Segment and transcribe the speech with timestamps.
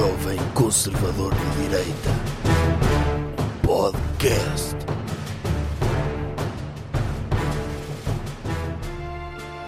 [0.00, 2.10] jovem conservador de direita.
[3.62, 4.74] Podcast.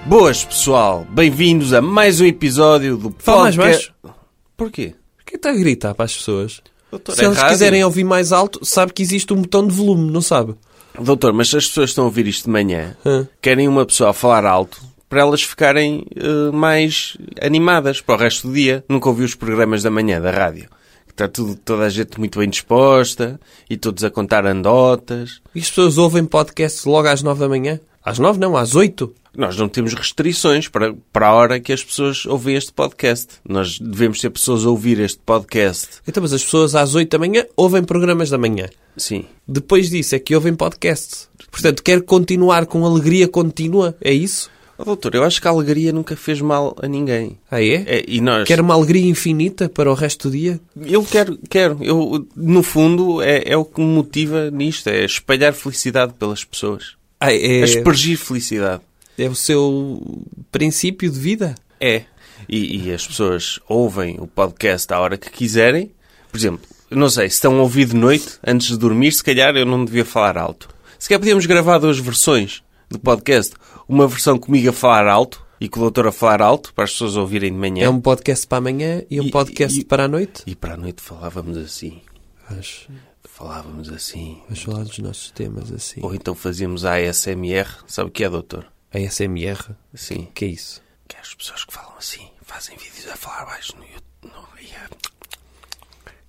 [0.07, 1.07] Boas, pessoal.
[1.11, 3.95] Bem-vindos a mais um episódio do Fala mais podcast...
[4.03, 4.16] baixo.
[4.57, 4.95] Porquê?
[5.18, 6.62] Porquê está a gritar para as pessoas?
[6.91, 7.53] Doutor, Se é eles rádio.
[7.53, 10.55] quiserem ouvir mais alto, sabe que existe um botão de volume, não sabe?
[10.99, 13.29] Doutor, mas se as pessoas estão a ouvir isto de manhã, Hã?
[13.43, 14.80] querem uma pessoa a falar alto
[15.13, 18.83] para elas ficarem eh, mais animadas para o resto do dia.
[18.89, 20.70] Nunca ouvi os programas da manhã da rádio.
[21.07, 25.43] Está tudo, toda a gente muito bem disposta e todos a contar andotas.
[25.55, 27.79] E as pessoas ouvem podcasts logo às nove da manhã?
[28.03, 29.15] Às nove não, às oito.
[29.37, 33.34] Nós não temos restrições para, para a hora que as pessoas ouvem este podcast.
[33.47, 35.89] Nós devemos ter pessoas a ouvir este podcast.
[36.09, 38.70] Então, mas as pessoas às oito da manhã ouvem programas da manhã.
[38.97, 39.27] Sim.
[39.47, 41.29] Depois disso é que ouvem podcasts.
[41.51, 43.95] Portanto, quer continuar com alegria contínua?
[44.01, 44.51] É isso?
[44.82, 47.38] Oh, doutor, eu acho que a alegria nunca fez mal a ninguém.
[47.50, 47.84] Ah, é?
[47.86, 48.46] É, e nós...
[48.48, 50.60] Quer uma alegria infinita para o resto do dia?
[50.84, 51.78] Eu quero, quero.
[51.80, 54.89] Eu, no fundo, é, é o que me motiva nisto.
[54.89, 56.97] É espalhar felicidade pelas pessoas.
[57.20, 58.83] Ah, É é, aspergir felicidade.
[59.16, 60.02] é o seu
[60.50, 61.55] princípio de vida?
[61.80, 62.02] É.
[62.48, 65.92] E, e as pessoas ouvem o podcast à hora que quiserem.
[66.30, 69.55] Por exemplo, não sei, se estão a ouvir de noite, antes de dormir, se calhar
[69.56, 70.69] eu não devia falar alto.
[70.98, 73.55] Se calhar podíamos gravar duas versões do podcast.
[73.88, 76.92] Uma versão comigo a falar alto e com o doutor a falar alto, para as
[76.92, 77.84] pessoas ouvirem de manhã.
[77.84, 80.42] É um podcast para amanhã e um E- podcast e- para a noite?
[80.47, 82.02] E para a noite falávamos assim.
[82.50, 82.86] Mas,
[83.24, 84.41] Falávamos assim.
[84.44, 86.00] vamos falar dos nossos temas assim.
[86.02, 87.69] Ou então fazíamos a ASMR.
[87.86, 88.66] Sabe o que é, doutor?
[88.92, 89.58] A SMR?
[89.94, 90.24] Sim.
[90.24, 90.83] O que é isso?
[91.08, 94.61] Que é as pessoas que falam assim, fazem vídeos a falar baixo no YouTube no,
[94.61, 94.89] e, a,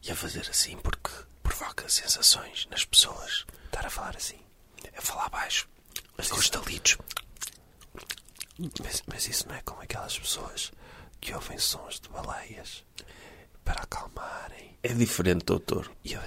[0.08, 1.10] e a fazer assim porque
[1.42, 3.46] provoca sensações nas pessoas.
[3.66, 4.38] Estar a falar assim,
[4.98, 5.68] a falar baixo,
[6.30, 6.98] com os talitos.
[8.58, 10.72] Mas, mas isso não é como aquelas pessoas
[11.20, 12.84] que ouvem sons de baleias
[13.64, 14.78] para acalmarem.
[14.84, 15.90] É diferente, doutor.
[16.04, 16.20] E eu,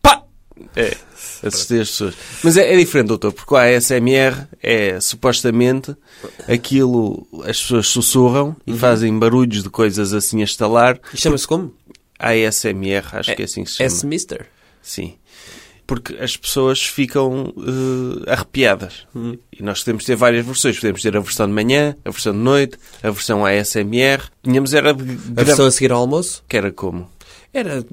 [0.00, 0.24] Pá!
[0.74, 0.96] É,
[1.46, 2.14] assistir as pessoas.
[2.42, 5.94] Mas é, é diferente, doutor, porque a ASMR é supostamente
[6.48, 10.98] aquilo, as pessoas sussurram e fazem barulhos de coisas assim a estalar.
[11.12, 11.76] E chama-se como?
[12.18, 13.86] ASMR, acho que é assim que se chama.
[13.86, 14.48] S-Mister.
[14.80, 15.18] Sim.
[15.92, 19.06] Porque as pessoas ficam eh, arrepiadas.
[19.14, 19.36] Hum.
[19.52, 20.76] E nós podemos ter várias versões.
[20.76, 24.22] Podemos ter a versão de manhã, a versão de noite, a versão ASMR.
[24.42, 25.02] Tínhamos era de
[25.36, 27.10] A versão a seguir ao almoço Que era como?
[27.52, 27.84] era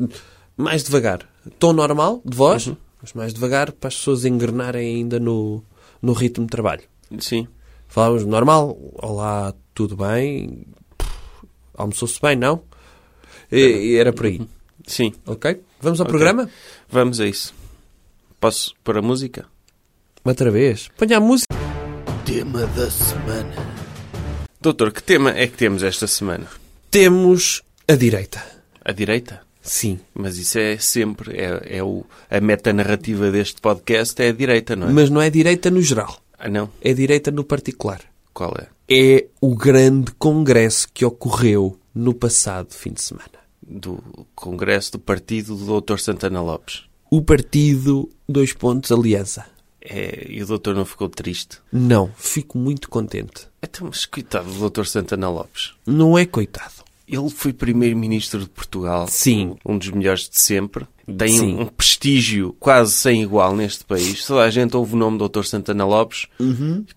[0.56, 1.28] mais devagar.
[1.60, 2.72] Tom normal, de voz,
[3.02, 5.62] mas mais devagar para as pessoas engrenarem ainda no,
[6.02, 6.84] no ritmo de trabalho.
[7.20, 7.50] Sim.
[7.90, 10.66] Falávamos normal, olá, tudo bem?
[11.74, 12.62] Almoçou-se bem, não?
[13.52, 14.40] E, era por aí.
[14.88, 15.12] Sim.
[15.26, 15.60] Ok?
[15.82, 16.12] Vamos ao Ok.
[16.18, 16.50] programa?
[16.90, 17.54] Vamos a isso.
[18.40, 19.46] Posso pôr a música?
[20.24, 20.90] Outra vez.
[20.98, 21.54] Ponha a música.
[22.26, 23.54] Tema da semana.
[24.62, 26.48] Doutor, que tema é que temos esta semana?
[26.90, 28.42] Temos a direita.
[28.84, 29.42] A direita?
[29.62, 30.00] Sim.
[30.14, 34.88] Mas isso é sempre, é, é o, a metanarrativa deste podcast é a direita, não
[34.88, 34.92] é?
[34.94, 36.18] Mas não é direita no geral.
[36.38, 36.70] Ah, não?
[36.82, 38.02] É direita no particular.
[38.34, 38.68] Qual é?
[38.90, 43.40] É o grande congresso que ocorreu no passado fim de semana.
[43.62, 44.02] Do
[44.34, 45.98] Congresso do Partido do Dr.
[46.00, 46.89] Santana Lopes.
[47.10, 49.46] O partido, dois pontos, aliança.
[49.82, 51.58] É, e o doutor não ficou triste?
[51.72, 53.48] Não, fico muito contente.
[53.64, 54.86] Então, mas coitado do Dr.
[54.86, 55.74] Santana Lopes.
[55.86, 56.84] Não é coitado.
[57.08, 59.08] Ele foi primeiro-ministro de Portugal.
[59.08, 59.56] Sim.
[59.66, 60.86] Um dos melhores de sempre.
[61.18, 61.56] Tem Sim.
[61.60, 64.24] um, prestígio quase sem igual neste país.
[64.26, 65.44] Toda a gente ouve o nome do Dr.
[65.44, 66.28] Santana Lopes.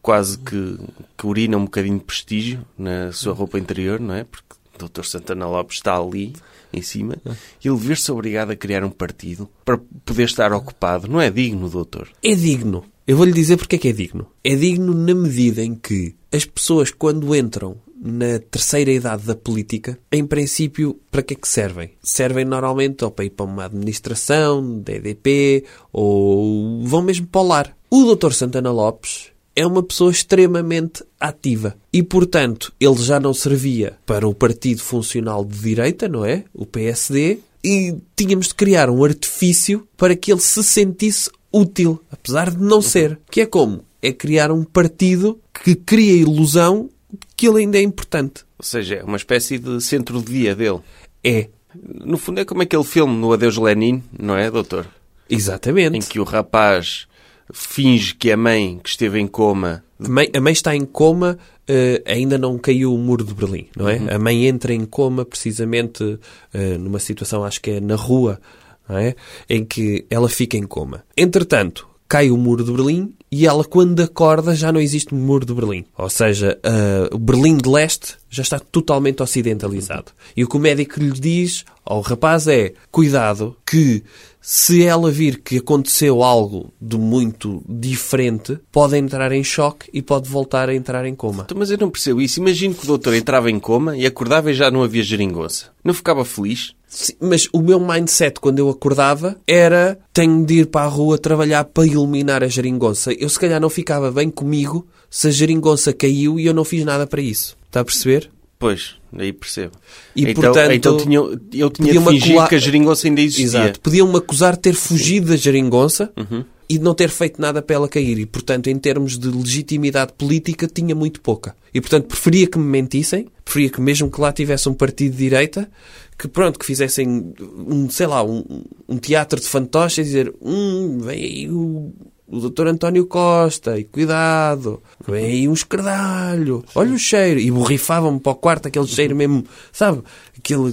[0.03, 0.79] Quase que,
[1.17, 4.25] que urina um bocadinho de prestígio na sua roupa interior, não é?
[4.25, 5.05] Porque o Dr.
[5.05, 6.35] Santana Lopes está ali,
[6.73, 7.17] em cima.
[7.63, 11.09] E ele ver-se obrigado a criar um partido para poder estar ocupado.
[11.09, 12.09] Não é digno, doutor.
[12.23, 12.85] É digno.
[13.07, 14.27] Eu vou-lhe dizer porque é que é digno.
[14.45, 19.99] É digno na medida em que as pessoas, quando entram na terceira idade da política,
[20.11, 21.93] em princípio, para que é que servem?
[22.03, 27.77] Servem normalmente ou para ir para uma administração, DDP, ou vão mesmo para o lar.
[27.91, 28.33] O Dr.
[28.33, 31.77] Santana Lopes é uma pessoa extremamente ativa.
[31.93, 36.45] E, portanto, ele já não servia para o partido funcional de direita, não é?
[36.55, 37.39] O PSD.
[37.65, 42.81] E tínhamos de criar um artifício para que ele se sentisse útil, apesar de não
[42.83, 43.19] ser.
[43.31, 43.85] Que é como?
[44.01, 48.45] É criar um partido que cria a ilusão de que ele ainda é importante.
[48.59, 50.81] Ou seja, é uma espécie de centro-dia dele.
[51.23, 51.49] É.
[51.75, 54.87] No fundo é como aquele filme no Adeus Lenin, não é, doutor?
[55.29, 55.97] Exatamente.
[55.97, 57.07] Em que o rapaz
[57.53, 59.83] finge que a mãe que esteve em coma...
[59.99, 63.69] A mãe, a mãe está em coma, eh, ainda não caiu o muro de Berlim,
[63.77, 64.15] não é?
[64.15, 66.19] A mãe entra em coma precisamente
[66.53, 68.41] eh, numa situação, acho que é na rua,
[68.89, 69.15] não é?
[69.49, 71.05] Em que ela fica em coma.
[71.17, 75.55] Entretanto, cai o muro de Berlim e ela, quando acorda, já não existe muro de
[75.55, 75.87] Berlim.
[75.97, 80.13] Ou seja, uh, o Berlim de leste já está totalmente ocidentalizado.
[80.37, 84.05] E o que o médico lhe diz ao rapaz é: cuidado, que
[84.43, 90.29] se ela vir que aconteceu algo de muito diferente, pode entrar em choque e pode
[90.29, 91.45] voltar a entrar em coma.
[91.45, 92.41] Então, Mas eu não percebo isso.
[92.41, 95.67] Imagino que o doutor entrava em coma e acordava e já não havia geringonça.
[95.85, 96.75] Não ficava feliz?
[96.89, 101.17] Sim, mas o meu mindset quando eu acordava era tenho de ir para a rua
[101.17, 103.13] trabalhar para eliminar a geringonça.
[103.13, 106.85] Eu se calhar não ficava bem comigo se a geringonça caiu e eu não fiz
[106.85, 107.57] nada para isso.
[107.67, 108.29] Está a perceber?
[108.59, 109.73] Pois, aí percebo.
[110.17, 113.45] E, então, portanto, então tinha, eu tinha de fingir acula- que a geringonça ainda existia.
[113.45, 113.81] Exato.
[113.81, 116.45] Podiam-me acusar de ter fugido da geringonça Uhum.
[116.69, 118.19] e de não ter feito nada para ela cair.
[118.19, 121.55] E, portanto, em termos de legitimidade política, tinha muito pouca.
[121.75, 125.19] E, portanto, preferia que me mentissem, preferia que mesmo que lá tivesse um partido de
[125.19, 125.71] direita,
[126.19, 130.99] que pronto, que fizessem um, sei lá, um, um teatro de fantoches e dizer, hum,
[131.01, 131.93] vem aí o,
[132.33, 137.39] o doutor António Costa, e cuidado, vem aí um escardalho, olha o cheiro.
[137.39, 140.03] E borrifavam-me para o quarto aquele cheiro mesmo, sabe?
[140.37, 140.73] Aquele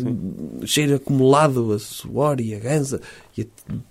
[0.65, 3.01] cheiro acumulado, a suor e a ganza,
[3.37, 3.45] e a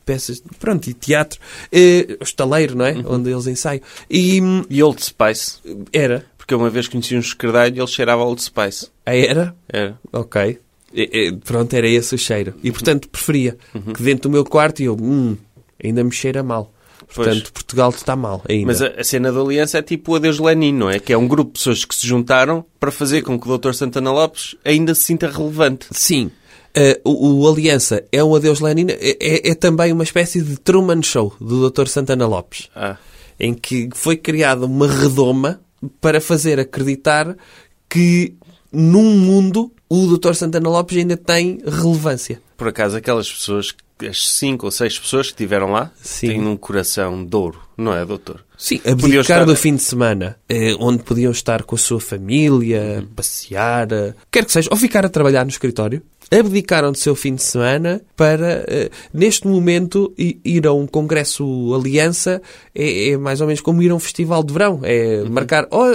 [0.04, 1.38] peças, pronto, e teatro.
[1.70, 2.94] Eh, o estaleiro, não é?
[3.06, 3.82] Onde eles ensaiam.
[4.10, 5.58] E E Old Spice.
[5.92, 6.24] era.
[6.36, 8.88] Porque eu uma vez conheci um escardalho e ele cheirava Old Spice.
[9.04, 9.54] Ah, Era?
[9.68, 9.98] Era.
[10.12, 10.58] Ok.
[10.94, 12.54] E- e, pronto, era esse o cheiro.
[12.62, 13.58] E, portanto, preferia
[13.94, 15.36] que dentro do meu quarto eu, hum,
[15.84, 16.72] ainda me cheira mal.
[17.14, 17.50] Portanto, Pois.
[17.50, 18.66] Portugal está mal ainda.
[18.66, 20.98] Mas a, a cena da aliança é tipo o Adeus Lenin, não é?
[21.00, 23.72] Que é um grupo de pessoas que se juntaram para fazer com que o Dr.
[23.72, 25.86] Santana Lopes ainda se sinta relevante.
[25.90, 26.30] Sim.
[26.74, 30.58] Eh, o, o Aliança é um adeus Lenin, é, é- é também uma espécie de
[30.58, 31.86] Truman Show do Dr.
[31.86, 32.98] Santana Lopes, Ah,
[33.40, 35.60] em que foi criada uma redoma
[36.00, 37.34] para fazer acreditar
[37.88, 38.34] que
[38.70, 40.34] num mundo o Dr.
[40.34, 42.40] Santana Lopes ainda tem relevância.
[42.56, 43.74] por acaso aquelas pessoas,
[44.06, 46.28] as cinco ou seis pessoas que estiveram lá, Sim.
[46.28, 48.44] têm um coração de ouro, não é, doutor?
[48.56, 53.04] Sim, abdicar estar- do fim de semana, eh, onde podiam estar com a sua família,
[53.14, 56.02] passear, eh, quer que seja, ou ficar a trabalhar no escritório.
[56.30, 62.42] Abdicaram do seu fim de semana para, eh, neste momento, ir a um congresso Aliança
[62.74, 64.80] é, é mais ou menos como ir a um festival de verão.
[64.82, 65.86] É marcar, oh,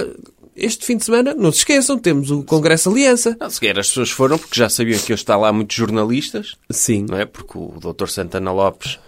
[0.56, 3.36] este fim de semana, não se esqueçam, temos o Congresso Aliança.
[3.40, 7.06] Não, sequer as pessoas foram porque já sabiam que eu está lá muitos jornalistas, Sim.
[7.08, 7.24] não é?
[7.24, 8.06] Porque o Dr.
[8.08, 8.98] Santana Lopes,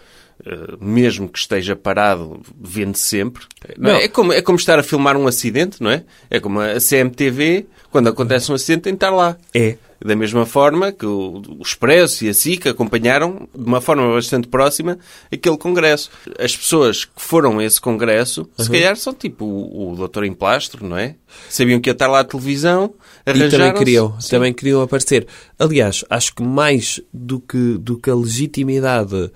[0.80, 3.44] mesmo que esteja parado, vende sempre.
[3.76, 4.08] Não é?
[4.08, 6.04] Como, é como estar a filmar um acidente, não é?
[6.30, 9.36] É como a CMTV, quando acontece um acidente, tem de estar lá.
[9.54, 9.76] É.
[10.04, 14.46] Da mesma forma que o, o Expresso e a SIC acompanharam, de uma forma bastante
[14.46, 14.98] próxima,
[15.32, 16.10] aquele congresso.
[16.38, 20.86] As pessoas que foram a esse congresso, se calhar são tipo o, o doutor Emplastro,
[20.86, 21.14] não é?
[21.48, 22.94] Sabiam que ia estar lá a televisão,
[23.26, 25.26] E também queriam, também queriam aparecer.
[25.58, 29.30] Aliás, acho que mais do que, do que a legitimidade eh,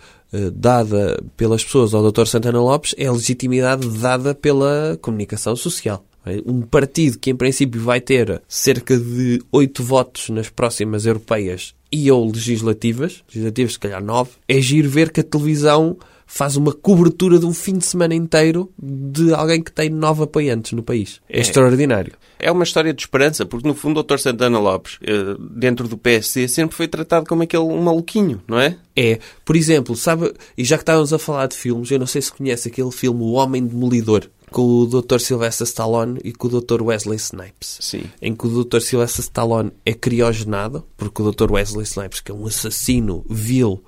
[0.53, 2.27] dada pelas pessoas ao Dr.
[2.27, 6.05] Santana Lopes é a legitimidade dada pela comunicação social.
[6.45, 12.11] Um partido que, em princípio, vai ter cerca de oito votos nas próximas europeias e
[12.11, 15.97] ou legislativas, legislativas se calhar nove, é giro ver que a televisão
[16.31, 20.71] faz uma cobertura de um fim de semana inteiro de alguém que tem nove apoiantes
[20.73, 21.21] no país.
[21.29, 22.13] É, extraordinário.
[22.39, 24.17] É uma história de esperança, porque no fundo o Dr.
[24.17, 28.79] Santana Lopes, eh, dentro do PSD, sempre foi tratado como aquele um maluquinho, não é?
[28.95, 32.23] É, por exemplo, sabe, e já que estávamos a falar de filmes, eu não sei
[32.23, 35.19] se conhece aquele filme O Homem Demolidor, com o Dr.
[35.19, 36.81] Sylvester Stallone e com o Dr.
[36.81, 37.79] Wesley Snipes.
[37.81, 38.05] Sim.
[38.23, 38.79] Em que o Dr.
[38.79, 41.51] Sylvester Stallone é criogenado, porque o Dr.
[41.51, 43.83] Wesley Snipes, que é um assassino vil,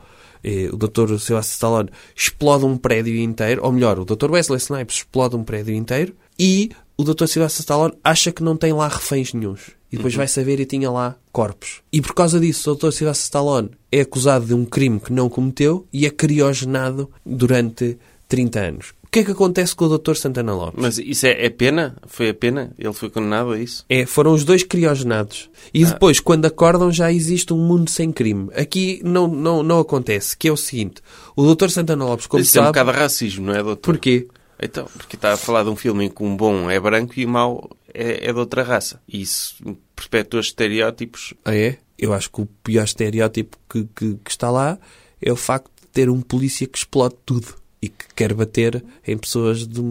[0.72, 1.18] o Dr.
[1.18, 4.30] Sylvester Stallone explode um prédio inteiro, ou melhor, o Dr.
[4.30, 7.26] Wesley Snipes explode um prédio inteiro e o Dr.
[7.26, 9.70] Sylvester Stallone acha que não tem lá reféns nenhuns.
[9.90, 11.82] E depois vai saber e tinha lá corpos.
[11.92, 12.92] E por causa disso, o Dr.
[12.92, 18.60] Sylvester Stallone é acusado de um crime que não cometeu e é criogenado durante 30
[18.60, 18.94] anos.
[19.12, 20.14] O que é que acontece com o Dr.
[20.14, 20.82] Santana Lopes?
[20.82, 21.98] Mas isso é, é pena?
[22.06, 22.72] Foi a pena?
[22.78, 23.84] Ele foi condenado a isso?
[23.86, 25.50] É, foram os dois criogenados.
[25.74, 28.48] E depois, quando acordam, já existe um mundo sem crime.
[28.56, 31.02] Aqui não, não, não acontece, que é o seguinte.
[31.36, 31.68] O Dr.
[31.68, 32.78] Santana Lopes, como isso é um sabe...
[32.78, 33.92] bocado racismo, não é, doutor?
[33.92, 34.28] Porquê?
[34.58, 37.26] Então, porque está a falar de um filme em que um bom é branco e
[37.26, 38.98] o mau é, é de outra raça.
[39.06, 39.56] E isso
[39.94, 41.34] perpetua estereótipos.
[41.44, 41.76] Ah, é?
[41.98, 44.78] Eu acho que o pior estereótipo que, que, que está lá
[45.20, 49.18] é o facto de ter um polícia que explode tudo e que quer bater em
[49.18, 49.82] pessoas de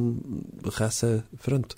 [0.71, 1.75] raça, pronto,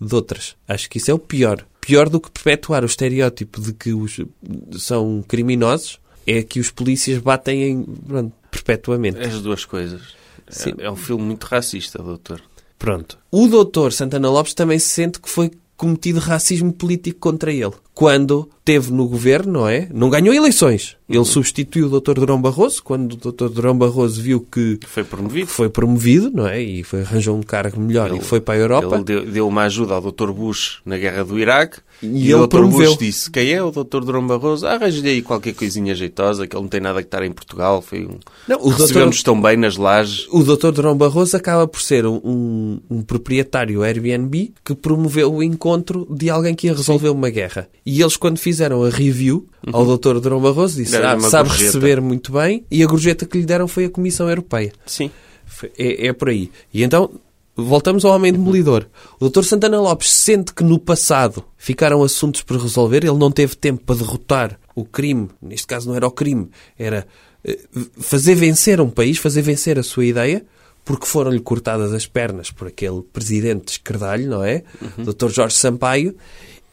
[0.00, 0.56] de outras.
[0.68, 1.66] Acho que isso é o pior.
[1.80, 4.20] Pior do que perpetuar o estereótipo de que os
[4.78, 9.18] são criminosos é que os polícias batem em, pronto, perpetuamente.
[9.18, 10.02] As duas coisas.
[10.48, 10.74] Sim.
[10.78, 12.40] É, é um filme muito racista, doutor.
[12.78, 13.18] Pronto.
[13.30, 17.72] O doutor Santana Lopes também se sente que foi cometido racismo político contra ele.
[17.98, 19.88] Quando esteve no governo, não é?
[19.92, 20.96] Não ganhou eleições.
[21.08, 22.12] Ele substituiu o Dr.
[22.20, 23.48] Durão Barroso quando o Dr.
[23.48, 25.46] Durão Barroso viu que Foi promovido.
[25.46, 26.60] foi promovido, não é?
[26.60, 28.94] E foi, arranjou um cargo melhor e foi para a Europa.
[28.96, 30.30] Ele deu, deu uma ajuda ao Dr.
[30.32, 32.50] Bush na guerra do Iraque E e, o ele Dr.
[32.50, 32.90] promoveu.
[32.90, 34.00] Bush disse: Quem é o Dr.
[34.04, 34.66] Durão Barroso?
[34.66, 37.80] Arranje-lhe aí qualquer coisinha jeitosa, que ele não tem nada que estar em Portugal.
[37.80, 38.18] Foi um...
[38.46, 40.26] Não, o Recebeu-nos tão bem nas lajes.
[40.30, 40.72] O Dr.
[40.72, 46.28] Durão Barroso acaba por ser um, um, um proprietário Airbnb que promoveu o encontro de
[46.28, 47.66] alguém que ia resolver uma guerra.
[47.90, 50.20] E eles, quando fizeram a review ao Dr.
[50.20, 52.62] Durão Barroso, disse: Deram-lhe ah, sabe gorjeta." receber muito bem.
[52.70, 54.74] E a gorjeta que lhe deram foi a Comissão Europeia.
[54.84, 55.10] Sim.
[55.78, 56.50] É, é por aí.
[56.70, 57.10] E então,
[57.56, 58.84] voltamos ao homem demolidor.
[59.18, 59.42] O Dr.
[59.42, 63.96] Santana Lopes sente que no passado ficaram assuntos por resolver, ele não teve tempo para
[63.96, 67.06] derrotar o crime, neste caso não era o crime, era
[67.42, 67.58] eh,
[67.98, 70.44] fazer vencer um país, fazer vencer a sua ideia,
[70.84, 74.62] porque foram-lhe cortadas as pernas por aquele presidente esquerdalho, não é?
[74.98, 75.30] Dr.
[75.30, 76.14] Jorge Sampaio,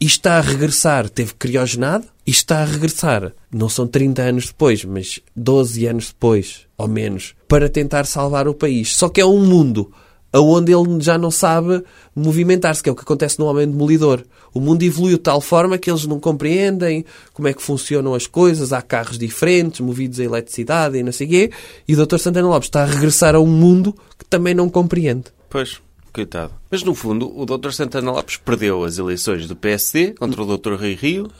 [0.00, 4.84] e está a regressar, teve criogenado, e está a regressar, não são 30 anos depois,
[4.84, 8.96] mas 12 anos depois, ou menos, para tentar salvar o país.
[8.96, 9.92] Só que é um mundo
[10.34, 11.82] onde ele já não sabe
[12.14, 14.22] movimentar-se, que é o que acontece no Homem Demolidor.
[14.52, 18.26] O mundo evoluiu de tal forma que eles não compreendem como é que funcionam as
[18.26, 21.50] coisas, há carros diferentes, movidos a eletricidade e não sei quê,
[21.86, 22.18] e o Dr.
[22.18, 25.24] Santana Lopes está a regressar a um mundo que também não compreende.
[25.48, 25.80] Pois,
[26.16, 26.52] coitado.
[26.70, 27.70] Mas no fundo, o Dr.
[27.70, 30.74] Santana Lopes perdeu as eleições do PSD contra o Dr.
[30.74, 31.30] Rui Rio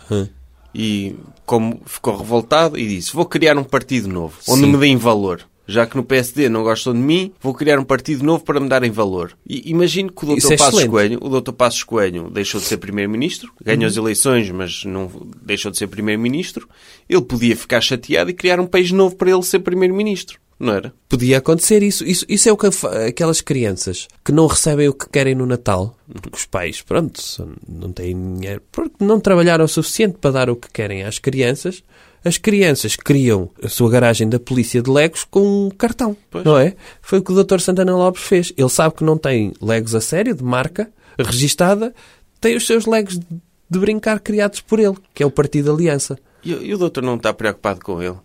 [0.74, 1.14] e,
[1.44, 4.72] como ficou revoltado, e disse: Vou criar um partido novo, onde Sim.
[4.72, 5.42] me deem valor.
[5.68, 8.68] Já que no PSD não gostam de mim, vou criar um partido novo para me
[8.68, 9.36] darem valor.
[9.44, 10.52] E imagino que o Dr.
[10.52, 10.84] é Passos.
[10.84, 11.50] Coelho, o Dr.
[11.52, 13.88] Passos Coelho deixou de ser Primeiro-Ministro, ganhou Uhum.
[13.88, 15.10] as eleições, mas não
[15.42, 16.68] deixou de ser Primeiro-Ministro.
[17.08, 20.92] Ele podia ficar chateado e criar um país novo para ele ser Primeiro-Ministro, não era?
[21.08, 22.04] Podia acontecer isso.
[22.04, 22.68] Isso, isso é o que
[23.08, 27.20] aquelas crianças que não recebem o que querem no Natal, porque os pais, pronto,
[27.68, 31.82] não têm dinheiro, porque não trabalharam o suficiente para dar o que querem às crianças.
[32.24, 36.44] As crianças criam a sua garagem da polícia de Legos com um cartão, Pois.
[36.44, 36.74] não é?
[37.00, 37.60] Foi o que o Dr.
[37.60, 38.52] Santana Lopes fez.
[38.56, 41.94] Ele sabe que não tem Legos a sério, de marca, registada,
[42.40, 46.18] tem os seus Legos de brincar criados por ele, que é o Partido Aliança.
[46.44, 48.16] E, e o doutor não está preocupado com ele?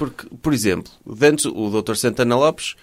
[0.00, 0.90] Porque, por exemplo,
[1.20, 2.74] antes o doutor Santana Lopes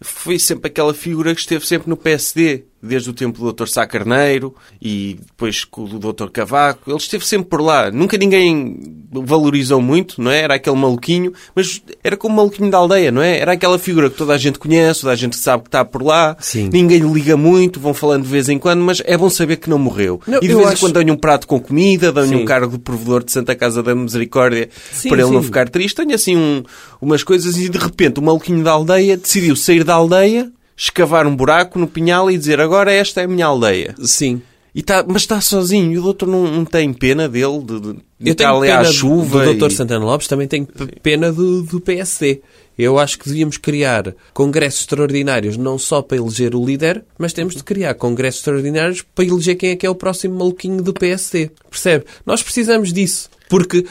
[0.00, 3.86] foi sempre aquela figura que esteve sempre no PSD, desde o tempo do doutor Sá
[3.86, 6.88] Carneiro e depois com o doutor Cavaco.
[6.90, 7.90] Ele esteve sempre por lá.
[7.90, 8.78] Nunca ninguém
[9.10, 10.40] valorizou muito, não é?
[10.42, 13.38] Era aquele maluquinho, mas era como o maluquinho da aldeia, não é?
[13.38, 16.02] Era aquela figura que toda a gente conhece, toda a gente sabe que está por
[16.02, 16.36] lá.
[16.40, 16.70] Sim.
[16.72, 19.68] Ninguém lhe liga muito, vão falando de vez em quando, mas é bom saber que
[19.68, 20.20] não morreu.
[20.26, 22.72] Não, e de vez em acho- quando dão-lhe um prato com comida, dão-lhe um cargo
[22.72, 25.46] de provedor de Santa Casa da Misericórdia Sim, para ele não sim.
[25.46, 25.96] ficar triste.
[25.96, 26.62] Tenho assim um-
[27.00, 31.34] umas coisas e de repente o maluquinho da aldeia decidiu sair da aldeia, escavar um
[31.34, 33.94] buraco no pinhal e dizer agora esta é a minha aldeia.
[34.02, 34.40] Sim.
[34.74, 37.92] E tá, mas está sozinho e o doutor não, não tem pena dele de, de,
[38.20, 39.44] de estar ali à chuva.
[39.44, 39.66] do Dr.
[39.72, 40.64] e- Santana Lopes, também p-
[41.02, 42.42] pena do, do PSD.
[42.78, 47.56] Eu acho que devíamos criar congressos extraordinários não só para eleger o líder, mas temos
[47.56, 51.50] de criar congressos extraordinários para eleger quem é que é o próximo maluquinho do PSD.
[51.68, 52.04] Percebe?
[52.24, 53.28] Nós precisamos disso.
[53.48, 53.84] Porque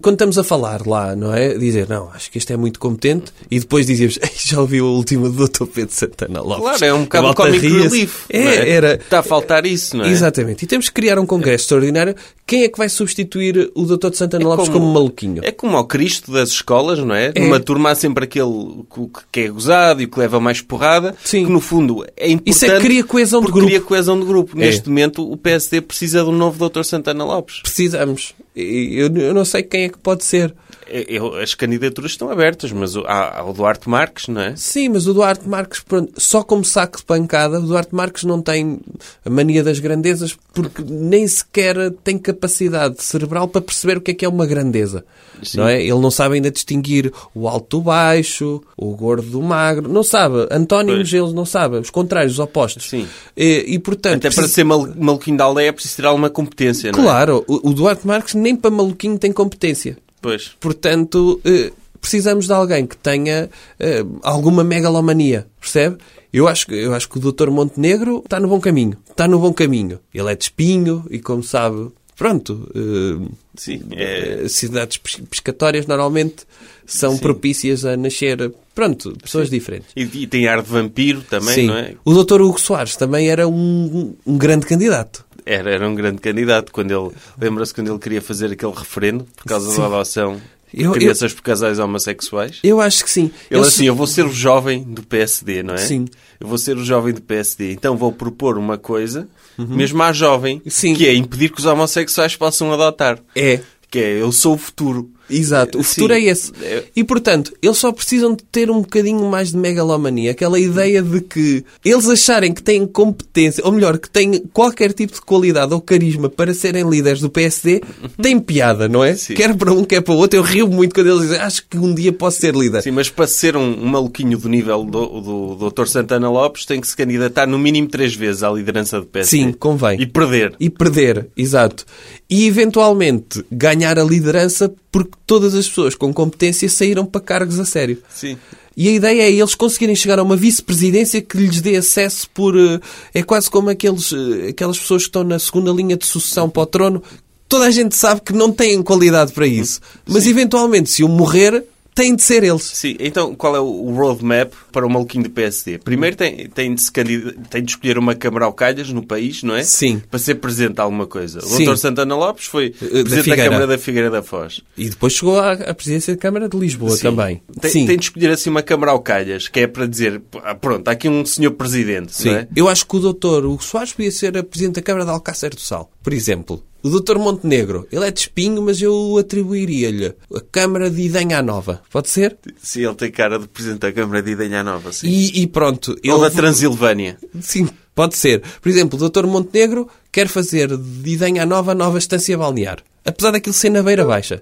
[0.00, 1.54] quando estamos a falar lá, não é?
[1.56, 4.90] Dizer, não, acho que este é muito competente, e depois dizemos, "Ei, já ouviu a
[4.90, 5.64] última do Dr.
[5.66, 6.62] Pedro Santana Lopes.
[6.78, 8.26] Claro, é um bocado comic relief.
[8.30, 8.70] É, é?
[8.70, 8.94] era.
[8.94, 10.08] Está a faltar isso, não é?
[10.10, 10.64] Exatamente.
[10.64, 12.14] E temos que criar um congresso extraordinário.
[12.46, 14.12] Quem é que vai substituir o Dr.
[14.14, 15.42] Santana Lopes como, maluquinho?
[15.44, 17.32] É como ao Cristo das escolas, não é?
[17.34, 17.40] É.
[17.40, 18.84] Numa turma há sempre aquele
[19.32, 21.44] que- é gozado e o que leva mais porrada, Sim.
[21.46, 22.50] que no fundo é importante.
[22.56, 23.66] Isso é que cria coesão de grupo.
[23.66, 24.56] cria coesão de grupo.
[24.56, 24.60] É.
[24.60, 26.82] Neste momento o PSD precisa de um novo Dr.
[26.84, 27.60] Santana Lopes.
[27.60, 28.34] Precisamos.
[28.56, 30.54] E Eu, eu não sei quem é que pode ser.
[30.90, 34.56] Eu- as candidaturas estão abertas, mas o- há, há o Duarte Marques, não é?
[34.56, 38.40] Sim, mas o Duarte Marques, pronto, só como saco de pancada, o Duarte Marques não
[38.40, 38.80] tem
[39.22, 44.14] a mania das grandezas porque nem sequer tem capacidade cerebral para perceber o que é
[44.14, 45.04] que é uma grandeza.
[45.42, 45.58] Sim.
[45.58, 45.80] Não é?
[45.80, 49.88] Ele não sabe ainda distinguir o alto do baixo, o gordo do magro.
[49.92, 50.48] Não sabe.
[50.50, 51.76] Antónimos, ele não sabe.
[51.76, 52.88] Os contrários, os opostos.
[52.88, 53.06] Sim.
[53.36, 54.16] E, e, portanto...
[54.16, 57.02] Até para precisa- ser mal, maluquinho da aldeia é preciso ter alguma competência, não é?
[57.02, 59.96] Claro, o, o Duarte Marques nem para maluquinho tem competência.
[60.20, 60.52] Pois.
[60.60, 65.96] Portanto, eh, precisamos de alguém que tenha eh, alguma megalomania, percebe?
[66.32, 67.50] Eu acho, que- eu acho que o Dr.
[67.50, 68.96] Montenegro está no bom caminho.
[69.10, 69.98] Está no bom caminho.
[70.12, 74.46] Ele é de espinho e, como sabe, pronto, eh, Sim, é...
[74.48, 76.44] cidades pes- pescatórias normalmente
[76.86, 79.90] são propícias a nascer, pronto, pessoas diferentes.
[79.96, 81.66] E, e tem ar de vampiro também, Sim.
[81.66, 81.94] não é?
[82.04, 82.40] O Dr.
[82.42, 85.24] Hugo Soares também era um, um grande candidato.
[85.50, 86.70] Era, era um grande candidato.
[86.72, 89.78] Quando ele, lembra-se quando ele queria fazer aquele referendo por causa Sim.
[89.80, 90.40] da adoção
[90.72, 92.58] de Eu- eu- crianças por casais homossexuais?
[92.62, 93.30] Eu acho que sim.
[93.50, 95.78] Ele Eu assim, eu vou ser o jovem do PSD, não é?
[95.78, 96.04] Sim.
[96.38, 97.72] Eu vou ser o jovem do PSD.
[97.72, 99.26] Então vou propor uma coisa,
[99.56, 100.94] mesmo à jovem, Sim.
[100.94, 103.18] que é impedir que os homossexuais possam adotar.
[103.34, 103.60] É.
[103.90, 105.10] que é eu sou o futuro.
[105.30, 105.94] Exato, o Sim.
[105.94, 106.52] futuro é esse.
[106.94, 111.20] E portanto, eles só precisam de ter um bocadinho mais de megalomania, aquela ideia de
[111.20, 115.80] que eles acharem que têm competência, ou melhor, que têm qualquer tipo de qualidade ou
[115.80, 117.82] carisma para serem líderes do PSD,
[118.20, 119.14] tem piada, não é?
[119.14, 119.34] Sim.
[119.34, 120.38] Quer para um, quer para o outro.
[120.38, 122.82] Eu rio muito quando eles dizem, acho que um dia posso ser líder.
[122.82, 125.86] Sim, mas para ser um, um maluquinho do nível do, do, Dr.
[125.86, 129.36] Santana Lopes tem que se candidatar no mínimo três vezes à liderança do PSD.
[129.36, 130.00] Sim, convém.
[130.00, 130.54] E perder.
[130.58, 131.84] E perder, exato.
[132.28, 137.64] E eventualmente ganhar a liderança porque todas as pessoas com competência saíram para cargos a
[137.66, 138.02] sério.
[138.08, 138.38] Sim.
[138.74, 142.56] E a ideia é eles conseguirem chegar a uma vice-presidência que lhes dê acesso por.
[142.56, 142.80] eh,
[143.12, 146.62] É quase como aqueles, eh, aquelas pessoas que estão na segunda linha de sucessão para
[146.62, 147.02] o trono.
[147.48, 149.80] Toda a gente sabe que não têm qualidade para isso.
[150.06, 151.64] Mas eventualmente, se eu morrer,
[151.98, 152.62] têm de ser eles.
[152.62, 155.78] Sim, então qual é o roadmap para o maluquinho do PSD?
[155.78, 159.42] Primeiro tem, tem, de se candida- tem de escolher uma Câmara ao calhas no país,
[159.42, 159.62] não é?
[159.64, 160.00] Sim.
[160.10, 161.40] Para ser presidente de alguma coisa.
[161.40, 161.64] O Sim.
[161.64, 161.76] Dr.
[161.76, 163.42] Santana Lopes foi da presidente da, Figueira.
[163.44, 164.60] Câmara da Figueira da Foz.
[164.76, 167.02] E depois chegou à, à presidência da Câmara de Lisboa Sim.
[167.02, 167.42] também.
[167.60, 167.86] Tem, Sim.
[167.86, 170.92] tem de escolher assim uma Câmara ao calhas, que é para dizer, ah, pronto, há
[170.92, 172.30] aqui um senhor presidente, Sim.
[172.30, 172.48] não é?
[172.54, 175.50] Eu acho que o doutor Hugo Soares podia ser a presidente da Câmara de Alcácer
[175.54, 176.62] do Sal, por exemplo.
[176.88, 181.82] O doutor Montenegro, ele é de espinho, mas eu atribuiria-lhe a Câmara de Idenha Nova.
[181.90, 182.38] Pode ser?
[182.62, 185.06] Sim, ele tem cara de presidente da Câmara de Idenha Nova, sim.
[185.06, 185.94] E, e pronto.
[186.08, 187.18] Ou da ele- Transilvânia.
[187.42, 187.68] Sim,
[187.98, 188.44] pode ser.
[188.62, 192.78] Por exemplo, o doutor Montenegro quer fazer de Idenha Nova nova estância balnear.
[193.04, 194.40] Apesar daquilo ser na beira baixa.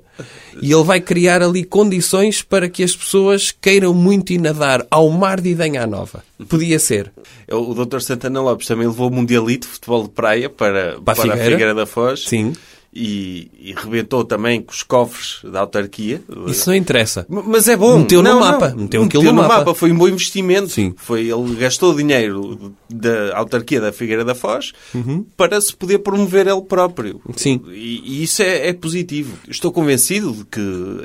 [0.60, 5.08] E ele vai criar ali condições para que as pessoas queiram muito ir nadar ao
[5.08, 6.22] mar de Idenha Nova.
[6.50, 7.10] Podia ser.
[7.50, 8.00] O Dr.
[8.00, 11.16] Santana Lopes também levou o Mundialito de futebol de praia para, Para a para, a
[11.22, 11.50] Figueira.
[11.50, 12.24] Figueira da Foz.
[12.24, 12.52] Sim.
[12.98, 16.22] E, e rebentou também com os cofres da autarquia.
[16.46, 17.26] Isso não interessa.
[17.28, 17.98] Mas é bom.
[17.98, 18.70] Meteu no Não, mapa.
[18.70, 18.84] não.
[18.84, 19.74] Meteu aquilo no mapa.
[19.74, 20.70] Foi um bom investimento.
[20.70, 20.94] Sim.
[20.96, 25.26] Foi, ele gastou dinheiro da autarquia da Figueira da Foz Uhum.
[25.36, 27.20] para se poder promover ele próprio.
[27.36, 27.60] Sim.
[27.68, 29.36] E, e isso é, é positivo.
[29.46, 30.60] Estou convencido de que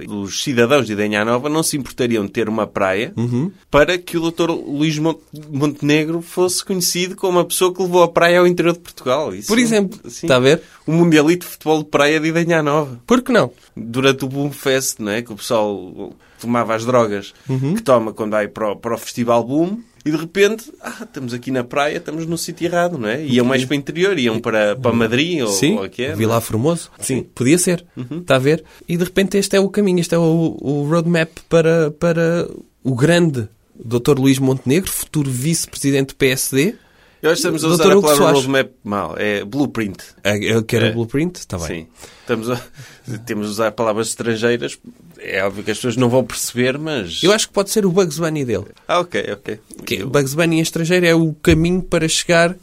[0.09, 3.51] os cidadãos de Idenha Nova não se importariam de ter uma praia Uhum.
[3.69, 4.49] para que o Dr.
[4.51, 5.19] Luís Mon-
[5.51, 9.35] Montenegro fosse conhecido como a pessoa que levou a praia ao interior de Portugal.
[9.35, 10.25] Isso- Por exemplo, sim.
[10.27, 10.61] está a ver?
[10.87, 13.51] O Mundialito de Futebol de Praia de Idenha Nova Por que não?
[13.75, 15.21] durante o Boom Fest, não é?
[15.21, 17.75] Que o pessoal tomava as drogas Uhum.
[17.75, 21.31] que toma quando vai para o, para o Festival Boom e de repente, ah, estamos
[21.31, 23.23] aqui na praia, estamos no sítio errado, não é?
[23.23, 26.15] Iam mais para o interior, iam para, para Madrid ou, Sim, ou o que é.
[26.15, 26.89] Vila Formoso.
[26.99, 27.85] Sim, podia ser.
[28.09, 28.63] Está a ver?
[28.87, 32.47] E de repente este é o caminho, este é o, o roadmap para, para
[32.83, 33.47] o grande
[33.83, 34.17] Dr.
[34.19, 36.75] Luís Montenegro, futuro vice-presidente do PSD.
[37.21, 38.39] Eu acho que estamos a usar a Hugo palavra Soares.
[38.45, 39.97] roadmap mal, é blueprint.
[40.23, 40.91] Ah, Eu quero É.
[40.91, 41.35] blueprint?
[41.37, 41.67] Está bem.
[41.67, 41.87] Sim.
[42.21, 42.61] Estamos a,
[43.25, 44.79] temos a usar palavras estrangeiras.
[45.19, 47.21] É óbvio que as pessoas não vão perceber, mas...
[47.21, 48.65] Eu acho que pode ser o Bugs Bunny dele.
[48.87, 49.59] Ah, ok, ok.
[49.85, 52.55] Que Bugs Bunny em estrangeiro é o caminho para chegar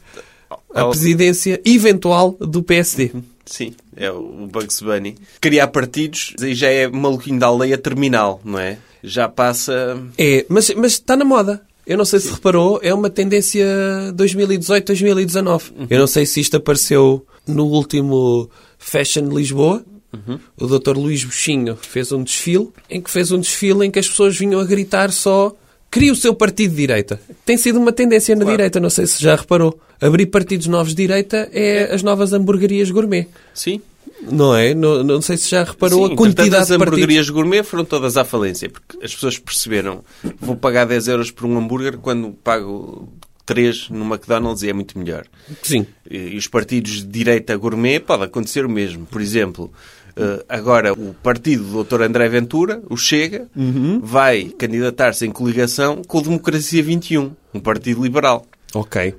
[0.75, 3.13] à presidência eventual do PSD.
[3.47, 5.17] Sim, é o Bugs Bunny.
[5.41, 8.79] Criar partidos, aí já é maluquinho da aldeia terminal, não é?
[9.05, 10.03] Já passa...
[10.19, 11.63] É, mas, mas está na moda.
[11.89, 13.65] Eu não sei se reparou, é uma tendência
[14.15, 15.63] 2018-2019.
[15.89, 19.85] Eu não sei se isto apareceu no último Fashion Lisboa.
[20.59, 20.97] O Dr.
[20.97, 24.59] Luís Buxinho fez um desfile em que fez um desfile em que as pessoas vinham
[24.61, 25.55] a gritar só
[25.91, 27.21] cria o seu partido de direita.
[27.45, 28.57] Tem sido uma tendência na Claro.
[28.57, 29.79] direita, não sei se já reparou.
[30.01, 33.27] Abrir partidos novos de direita é as novas hamburguerias gourmet.
[33.55, 33.81] Sim.
[34.23, 34.75] Não é?
[34.75, 36.89] Não, não sei se já reparou Sim, a quantidade as de partidos.
[36.89, 40.03] hamburguerias gourmet foram todas à falência, porque as pessoas perceberam
[40.41, 43.09] vou pagar 10 euros por um hambúrguer quando pago
[43.47, 45.25] 3 no McDonald's e é muito melhor.
[45.63, 45.87] Sim.
[46.11, 49.07] E e os partidos de direita gourmet pode acontecer o mesmo.
[49.07, 49.73] Por exemplo,
[50.17, 52.03] eh, agora o partido do Dr.
[52.03, 54.01] André Ventura, o Chega, Uhum.
[54.03, 58.45] vai candidatar-se em coligação com o Democracia 21, um partido liberal.
[58.75, 59.15] Ok.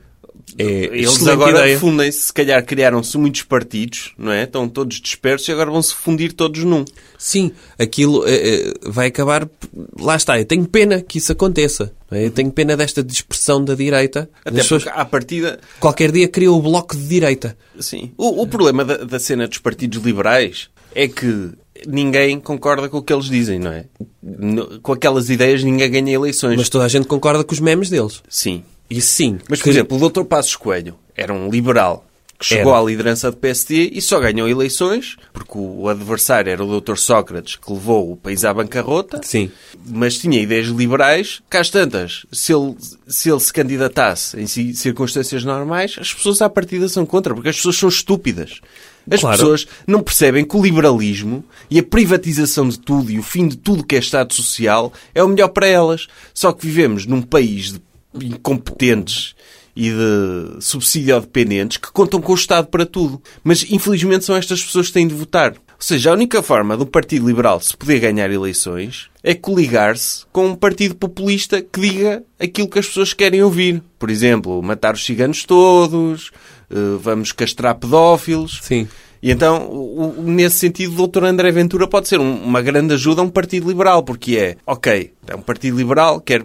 [0.58, 4.44] É Eles agora fundem-se, se calhar criaram-se muitos partidos, não é?
[4.44, 6.86] Estão todos dispersos e agora vão se fundir todos num.
[7.18, 9.48] Sim, aquilo eh, eh, vai acabar.
[10.00, 11.94] Lá está, eu tenho pena que isso aconteça.
[12.12, 12.26] é?
[12.26, 14.30] Eu tenho pena desta dispersão da direita.
[14.44, 17.58] Até As pessoas porque à partida, qualquer dia criam o bloco de direita.
[17.80, 18.12] sim.
[18.18, 21.52] O, o problema da, da cena dos partidos liberais é que
[21.88, 23.86] ninguém concorda com o que eles dizem, não é?
[24.82, 26.58] Com aquelas ideias ninguém ganha eleições.
[26.58, 28.22] Mas toda a gente concorda com os memes deles.
[28.30, 28.64] Sim.
[28.90, 29.38] Isso sim.
[29.50, 30.24] Mas, por Que- exemplo, o Dr.
[30.24, 32.06] Passos Coelho era um liberal
[32.40, 32.82] que chegou Era.
[32.82, 36.96] à liderança do PSD e só ganhou eleições porque o adversário era o Dr.
[36.96, 39.20] Sócrates que levou o país à bancarrota.
[39.24, 39.52] Sim.
[39.86, 42.26] Mas tinha ideias liberais, cá as tantas.
[42.32, 47.06] Se ele, se ele se candidatasse em ci- circunstâncias normais, as pessoas à partida são
[47.06, 48.62] contra, porque as pessoas são estúpidas.
[49.12, 49.38] As Claro.
[49.38, 53.58] pessoas não percebem que o liberalismo e a privatização de tudo e o fim de
[53.58, 56.08] tudo que é Estado Social é o melhor para elas.
[56.34, 57.82] Só que vivemos num país de
[58.14, 59.36] incompetentes
[59.76, 63.22] e de subsídio dependentes que contam com o Estado para tudo.
[63.44, 65.52] Mas, infelizmente, são estas pessoas que têm de votar.
[65.54, 70.48] Ou seja, a única forma do Partido Liberal se poder ganhar eleições é coligar-se com
[70.48, 73.82] um partido populista que diga aquilo que as pessoas querem ouvir.
[73.98, 76.32] Por exemplo, matar os ciganos todos,
[76.70, 78.60] eh, vamos castrar pedófilos.
[78.62, 78.90] Sim.
[79.24, 81.24] E então, nesse sentido, o Dr.
[81.26, 85.14] André Ventura pode ser um- uma grande ajuda a um partido liberal, porque é, ok,
[85.28, 86.44] é um partido liberal, quer,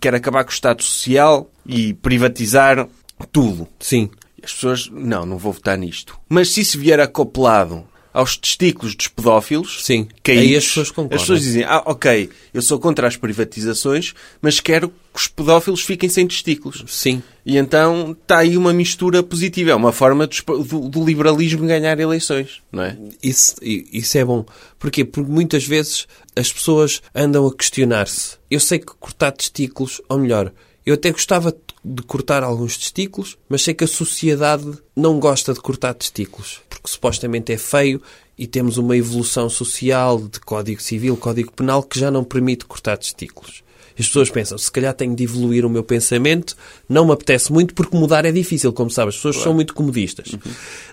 [0.00, 2.88] quer acabar com o Estado Social e privatizar
[3.32, 3.68] tudo.
[3.78, 4.10] Sim.
[4.42, 6.18] As pessoas, não, não vou votar nisto.
[6.28, 7.84] Mas se isso vier acoplado
[8.18, 10.08] aos testículos dos pedófilos, Sim.
[10.24, 11.14] que Aí as pessoas concordam.
[11.14, 15.82] As pessoas dizem, ah, ok, eu sou contra as privatizações, mas quero que os pedófilos
[15.82, 16.82] fiquem sem testículos.
[16.88, 17.22] Sim.
[17.46, 19.70] E então está aí uma mistura positiva.
[19.70, 22.98] É uma forma do, do liberalismo ganhar eleições, não é?
[23.22, 24.44] Isso, isso é bom.
[24.80, 25.04] Porquê?
[25.04, 28.36] Porque muitas vezes as pessoas andam a questionar-se.
[28.50, 30.52] Eu sei que cortar testículos, ou melhor,
[30.84, 35.60] eu até gostava de cortar alguns testículos, mas sei que a sociedade não gosta de
[35.60, 38.00] cortar testículos, porque supostamente é feio
[38.38, 42.96] e temos uma evolução social de Código Civil, Código Penal, que já não permite cortar
[42.96, 43.62] testículos.
[43.98, 46.56] As pessoas pensam, se calhar tenho de evoluir o meu pensamento,
[46.88, 50.30] não me apetece muito porque mudar é difícil, como sabes, as pessoas são muito comodistas.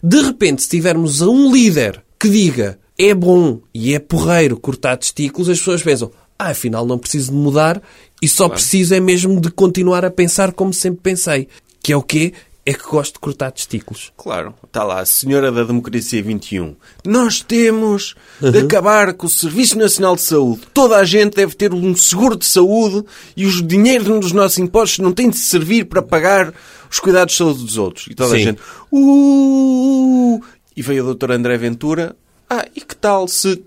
[0.01, 4.97] De repente, se tivermos a um líder que diga é bom e é porreiro cortar
[4.97, 7.81] testículos, as pessoas pensam, ah, afinal não preciso de mudar
[8.21, 11.47] e só preciso é mesmo de continuar a pensar como sempre pensei.
[11.81, 12.33] Que é o quê?
[12.65, 14.11] É que gosto de cortar testículos.
[14.17, 16.75] Claro, está lá, a senhora da Democracia 21.
[17.05, 20.63] Nós temos de acabar com o Serviço Nacional de Saúde.
[20.73, 23.05] Toda a gente deve ter um seguro de saúde
[23.37, 26.51] e os dinheiros dos nossos impostos não têm de servir para pagar
[26.89, 28.07] os cuidados de saúde dos outros.
[28.09, 28.45] E toda a Sim.
[28.45, 28.61] gente...
[28.91, 30.41] Uh!
[30.75, 31.31] E veio o Dr.
[31.31, 32.15] André Ventura.
[32.49, 33.63] Ah, e que tal se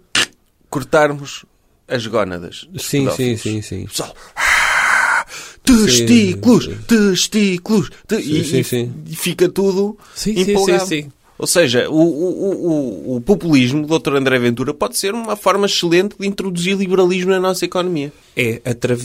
[0.68, 1.44] cortarmos
[1.88, 2.68] as gónadas?
[2.79, 3.87] Sim, sim, sim, sim.
[3.87, 5.24] Pessoal, "Ah,
[5.64, 8.92] testículos, testículos, te-" e, sim, e- sim.
[9.07, 10.87] e fica tudo Sim, sim, empolgado.
[10.87, 11.12] sim, sim.
[11.40, 14.16] Ou seja, o, o, o, o populismo do Dr.
[14.16, 18.12] André Ventura pode ser uma forma excelente de introduzir liberalismo na nossa economia.
[18.37, 18.98] É atra-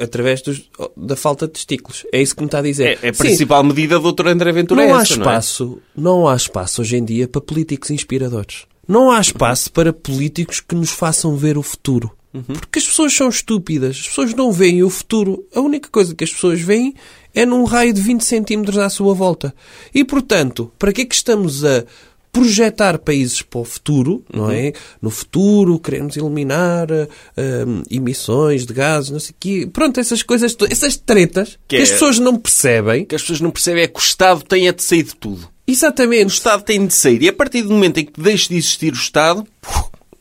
[0.00, 2.04] através dos- da falta de testículos.
[2.12, 2.98] É isso que me está a dizer.
[3.00, 4.26] É, é a Sim, principal medida do Dr.
[4.26, 7.88] André Ventura não é há essa, espaço, não, há espaço hoje em dia para políticos
[7.92, 8.64] inspiradores.
[8.88, 12.10] Não há espaço para políticos que nos façam ver o futuro.
[12.32, 13.96] Porque as pessoas são estúpidas.
[14.00, 15.44] As pessoas não veem o futuro.
[15.54, 16.94] A única coisa que as pessoas veem
[17.34, 19.54] é num raio de 20 centímetros à sua volta.
[19.94, 21.84] E, portanto, para que é que estamos a
[22.30, 24.74] projetar países para o futuro, não é?
[25.00, 29.70] No futuro queremos eliminar ah, ah, emissões de gases, não sei o quê.
[29.72, 33.04] Pronto, essas coisas, essas tretas Que que, as é- pessoas não percebem.
[33.04, 35.16] O que as pessoas não percebem é que o Estado tem é de sair de
[35.16, 35.44] tudo.
[35.44, 36.34] O Exatamente.
[36.34, 37.22] Estado tem de sair.
[37.22, 39.46] E a partir do momento em que deixe de existir o Estado,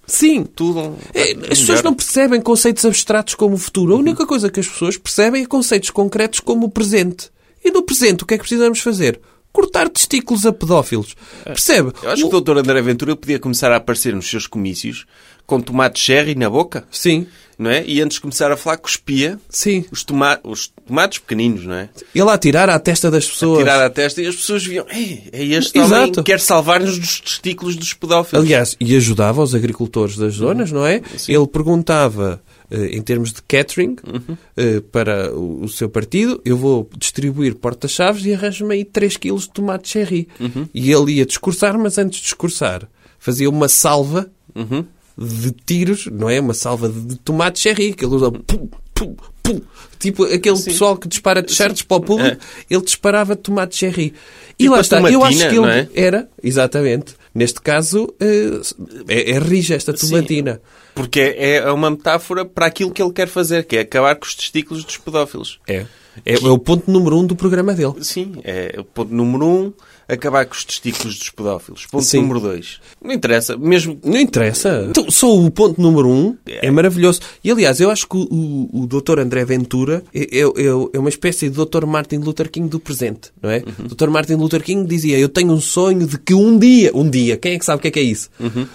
[0.08, 0.44] Sim.
[0.44, 0.96] tudo...
[1.14, 3.96] É, as pessoas não percebem conceitos abstratos como o futuro.
[3.96, 7.30] A única coisa que as pessoas percebem é conceitos concretos como o presente.
[7.64, 9.20] E no presente, o que é que precisamos fazer?
[9.52, 11.16] Cortar testículos a pedófilos.
[11.44, 11.92] Percebe?
[12.04, 12.58] Eu acho que o Dr.
[12.58, 15.06] André Ventura podia começar a aparecer nos seus comícios
[15.46, 17.84] com tomate cherry na boca, Sim, não é?
[17.86, 19.86] E antes de começar a falar, cuspia sim.
[19.92, 21.90] os, toma os tomates pequeninos, não é?
[22.14, 23.60] Ele a tirar à testa das pessoas.
[23.60, 25.94] Tirar a testa e as pessoas viam, é este Exato.
[25.96, 28.46] homem que quer salvar-nos dos testículos dos pedófilos.
[28.46, 31.02] Aliás, e ajudava os agricultores das zonas, não é?
[31.28, 33.96] Ele perguntava, eh, em termos de catering,
[34.58, 39.52] eh, para o seu partido, eu vou distribuir porta-chaves e arranjo-me aí 3 quilos de
[39.52, 40.28] tomate cherry.
[40.74, 42.88] E ele ia discursar, mas antes de discursar,
[43.18, 44.30] fazia uma salva
[45.18, 46.40] de tiros, não é?
[46.40, 49.62] Uma salva de, tomate cherry, que ele usa pum, pum, pum.
[50.00, 52.38] Tipo aquele pessoal que dispara t-shirts para o público,
[52.70, 54.14] ele disparava tomate cherry.
[54.60, 55.90] E Tipo lá está, eu acho que ele é?
[55.94, 57.16] era, exatamente.
[57.34, 58.62] Neste caso, eh,
[59.08, 60.62] é, é rija esta tomatina.
[60.94, 64.26] Porque é é uma metáfora para aquilo que ele quer fazer, que é acabar com
[64.26, 65.60] os testículos dos pedófilos.
[65.68, 65.86] É.
[66.26, 67.96] É, é o ponto número um do programa dele.
[68.02, 69.74] Sim, é o ponto número um,
[70.08, 71.86] acabar com os testículos dos pedófilos.
[71.86, 72.22] Ponto Sim.
[72.22, 72.80] número dois.
[73.04, 73.98] Não interessa, mesmo...
[74.04, 74.86] Não interessa.
[74.90, 77.20] Então, só o ponto número um é maravilhoso.
[77.44, 79.20] E, aliás, eu acho que o, o, Dr.
[79.20, 81.86] André Ventura é, é, é- é uma espécie de Dr.
[81.86, 83.60] Martin Luther King do presente, não é?
[83.62, 84.10] Dr.
[84.10, 87.54] Martin Luther King dizia, eu tenho um sonho de que um dia, um dia, quem
[87.54, 88.30] é que sabe o que é que é isso?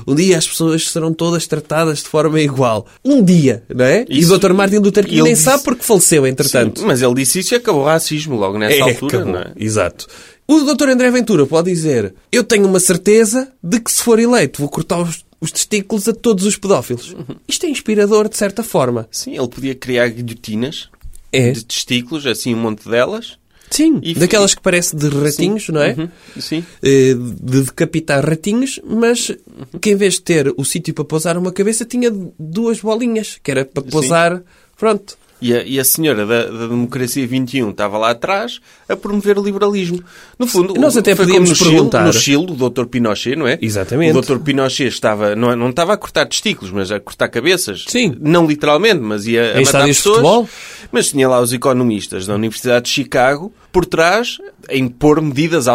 [0.06, 2.86] Um dia as pessoas serão todas tratadas de forma igual.
[3.04, 4.04] Um dia, não é?
[4.08, 4.52] Isso- e o Dr.
[4.52, 6.80] Martin Luther King ele nem disse- sabe porque faleceu, entretanto.
[6.80, 9.32] Sim, mas ele disse isso e acabou o racismo logo nessa É, altura, acabou.
[9.34, 9.52] não é?
[9.56, 10.06] Exato.
[10.52, 10.88] O Dr.
[10.88, 15.00] André Ventura pode dizer: Eu tenho uma certeza de que, se for eleito, vou cortar
[15.00, 17.14] os, os testículos a todos os pedófilos.
[17.46, 19.06] Isto é inspirador, de certa forma.
[19.12, 20.88] Sim, ele podia criar guilhotinas
[21.32, 21.52] É.
[21.52, 23.38] de testículos, assim um monte delas.
[23.70, 24.00] Sim.
[24.02, 25.92] E- Daquelas que parece de ratinhos, não é?
[25.96, 26.08] Uhum,
[26.40, 26.64] Sim.
[26.82, 29.30] Eh, De decapitar ratinhos, mas
[29.80, 33.48] que em vez de ter o sítio para pousar uma cabeça, tinha duas bolinhas, que
[33.52, 34.42] era para pousar.
[34.76, 35.16] Pronto.
[35.40, 39.42] E a, e a senhora da, da Democracia 21 estava lá atrás a promover o
[39.42, 40.02] liberalismo.
[40.38, 42.84] No fundo, Nós até podíamos no perguntar- Chile, no Chile, o Dr.
[42.86, 43.58] Pinochet, não é?
[43.62, 44.16] Exatamente.
[44.16, 44.38] O Dr.
[44.38, 47.84] Pinochet estava, não, não estava a cortar testículos, mas a cortar cabeças.
[47.88, 48.14] Sim.
[48.20, 50.16] Não literalmente, mas ia a Em matar pessoas.
[50.16, 50.48] futebol?
[50.92, 54.36] Mas tinha lá os economistas da Universidade de Chicago por trás
[54.68, 55.66] a impor medidas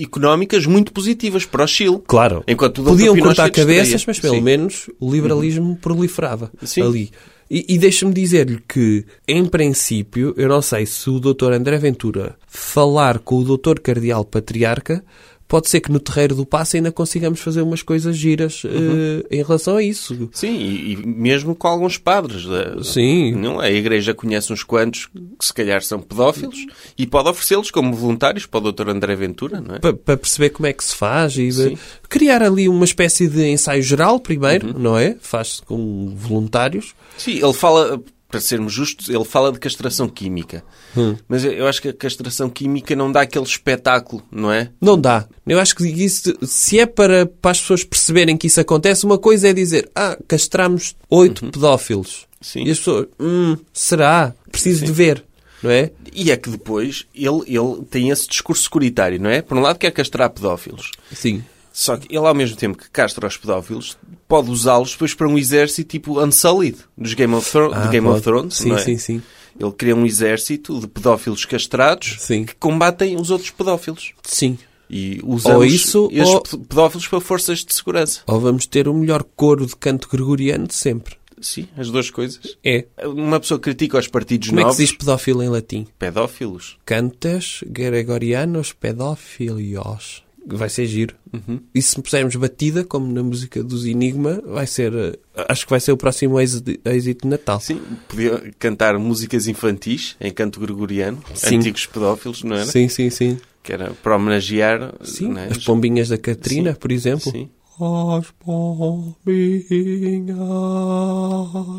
[0.00, 2.00] económicas muito positivas para o Chile.
[2.06, 2.42] Claro.
[2.46, 2.82] Enquanto.
[2.82, 4.40] Podiam Pinochet cortar cabeças, mas pelo Sim.
[4.40, 6.82] menos o liberalismo proliferava Sim.
[6.82, 7.10] ali.
[7.54, 11.52] E, e deixa-me dizer-lhe que, em princípio, eu não sei se o Dr.
[11.52, 13.78] André Ventura falar com o Dr.
[13.78, 15.04] Cardeal Patriarca,
[15.52, 19.42] pode ser que no terreiro do passe ainda consigamos fazer umas coisas giras eh, em
[19.42, 20.30] relação a isso.
[20.32, 22.46] Sim, e, e mesmo com alguns padres.
[22.46, 23.32] da- Sim.
[23.32, 26.56] Não, a Igreja conhece uns quantos que se calhar são pedófilos
[26.96, 28.88] e pode oferecê-los como voluntários para o Dr.
[28.88, 29.78] André Ventura, não é?
[29.78, 31.76] Para, para perceber como é que se faz e de-
[32.08, 35.16] criar ali uma espécie de ensaio geral primeiro, não é?
[35.20, 36.94] Faz-se com voluntários.
[37.18, 38.00] Sim, ele fala,
[38.32, 40.64] para sermos justos, ele fala de castração química.
[40.96, 41.14] Hum.
[41.28, 44.70] Mas eu acho que a castração química não dá aquele espetáculo, não é?
[44.80, 45.28] Não dá.
[45.46, 49.18] Eu acho que isso, se é para, para as pessoas perceberem que isso acontece, uma
[49.18, 52.26] coisa é dizer, ah, castramos oito pedófilos.
[52.40, 52.64] Sim.
[52.64, 54.34] E as pessoas, hum, será?
[54.50, 55.22] Preciso de ver,
[55.62, 55.90] não é?
[56.14, 59.42] E é que depois ele, ele tem esse discurso securitário, não é?
[59.42, 60.90] Por um lado quer castrar pedófilos.
[61.12, 61.44] Sim.
[61.72, 63.96] Só que ele, ao mesmo tempo que castra os pedófilos,
[64.28, 68.06] pode usá-los depois para um exército tipo Unsullied, dos Game of, Thro Ah, do Game
[68.06, 68.54] of Thrones.
[68.56, 68.78] Sim, é?
[68.78, 69.22] sim, sim.
[69.58, 72.44] Ele cria um exército de pedófilos castrados Sim.
[72.44, 74.12] que combatem os outros pedófilos.
[74.22, 74.58] Sim.
[74.88, 78.20] E usam Ou os- isso, estes ou- pedófilos para forças de segurança.
[78.26, 81.16] Ou vamos ter o melhor coro de canto gregoriano de sempre.
[81.40, 82.56] Sim, as duas coisas.
[82.64, 82.86] É.
[83.04, 85.86] Uma pessoa critica os partidos Como é que novos, se diz pedófilo em latim?
[85.98, 86.78] pedófilos.
[86.86, 90.22] Cantes gregorianos pedófilios.
[90.46, 91.14] Vai ser giro.
[91.32, 91.60] Uhum.
[91.74, 94.92] E se pusermos batida, como na música dos Enigma, vai ser.
[94.92, 97.60] eh, Acho que vai ser o próximo êxito de Natal.
[97.60, 101.56] Sim, podia cantar músicas infantis em canto gregoriano, Sim.
[101.58, 102.66] antigos pedófilos, não era?
[102.66, 103.38] Sim, sim, sim.
[103.62, 105.46] Que era para homenagear Sim, é?
[105.52, 107.30] as pombinhas da Catrina, Sim, por exemplo.
[107.30, 107.48] Sim.
[107.80, 109.16] As pombinhas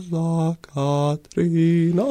[0.10, 2.04] da Catrina.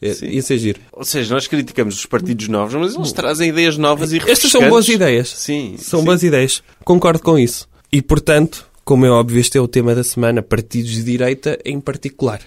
[0.00, 0.80] É, ia ser giro.
[0.92, 4.68] Ou seja, nós criticamos os partidos novos, mas eles trazem ideias novas e Estas são
[4.68, 5.28] boas ideias.
[5.28, 5.76] Sim.
[5.76, 6.06] São sim.
[6.06, 6.62] boas ideias.
[6.84, 7.68] Concordo com isso.
[7.92, 11.80] E, portanto, como é óbvio, este é o tema da semana, partidos de direita em
[11.80, 12.40] particular.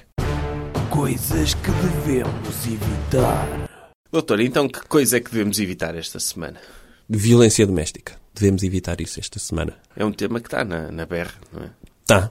[0.89, 3.69] Coisas que devemos evitar.
[4.11, 6.59] Doutor, então que coisa é que devemos evitar esta semana?
[7.09, 8.24] Violência doméstica.
[8.35, 9.73] Devemos evitar isso esta semana.
[9.95, 11.69] É um tema que está na, na berra, não é?
[12.05, 12.29] Tá.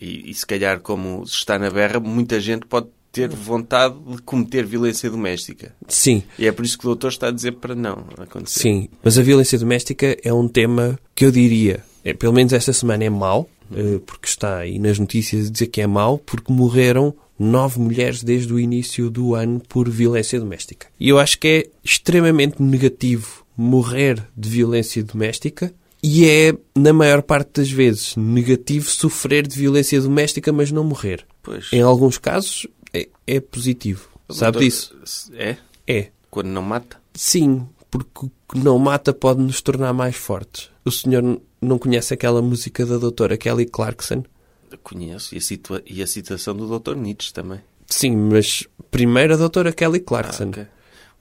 [0.00, 4.64] E, e se calhar, como está na berra, muita gente pode ter vontade de cometer
[4.64, 5.74] violência doméstica.
[5.86, 8.60] Sim, E é por isso que o doutor está a dizer para não acontecer.
[8.60, 8.88] sim.
[9.04, 13.04] Mas a violência doméstica é um tema que eu diria, é, pelo menos esta semana
[13.04, 17.14] é mau, eh, porque está aí nas notícias a dizer que é mau, porque morreram
[17.38, 20.86] nove mulheres desde o início do ano por violência doméstica.
[20.98, 27.22] E eu acho que é extremamente negativo morrer de violência doméstica e é, na maior
[27.22, 31.24] parte das vezes, negativo sofrer de violência doméstica, mas não morrer.
[31.42, 31.68] Pois.
[31.72, 34.08] Em alguns casos, é, é positivo.
[34.30, 34.94] Sabe Doutor, disso?
[35.34, 35.56] É?
[35.86, 36.08] É.
[36.30, 36.96] Quando não mata?
[37.14, 40.70] Sim, porque o que não mata pode nos tornar mais fortes.
[40.84, 44.24] O senhor não conhece aquela música da doutora Kelly Clarkson?
[44.70, 45.34] Eu conheço.
[45.34, 47.60] E a, situa- e a citação do doutor Nietzsche também.
[47.86, 50.44] Sim, mas primeiro a doutora Kelly Clarkson.
[50.44, 50.66] Ah, ok.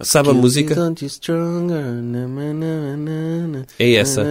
[0.03, 0.75] Sabe a música?
[3.79, 4.25] É essa.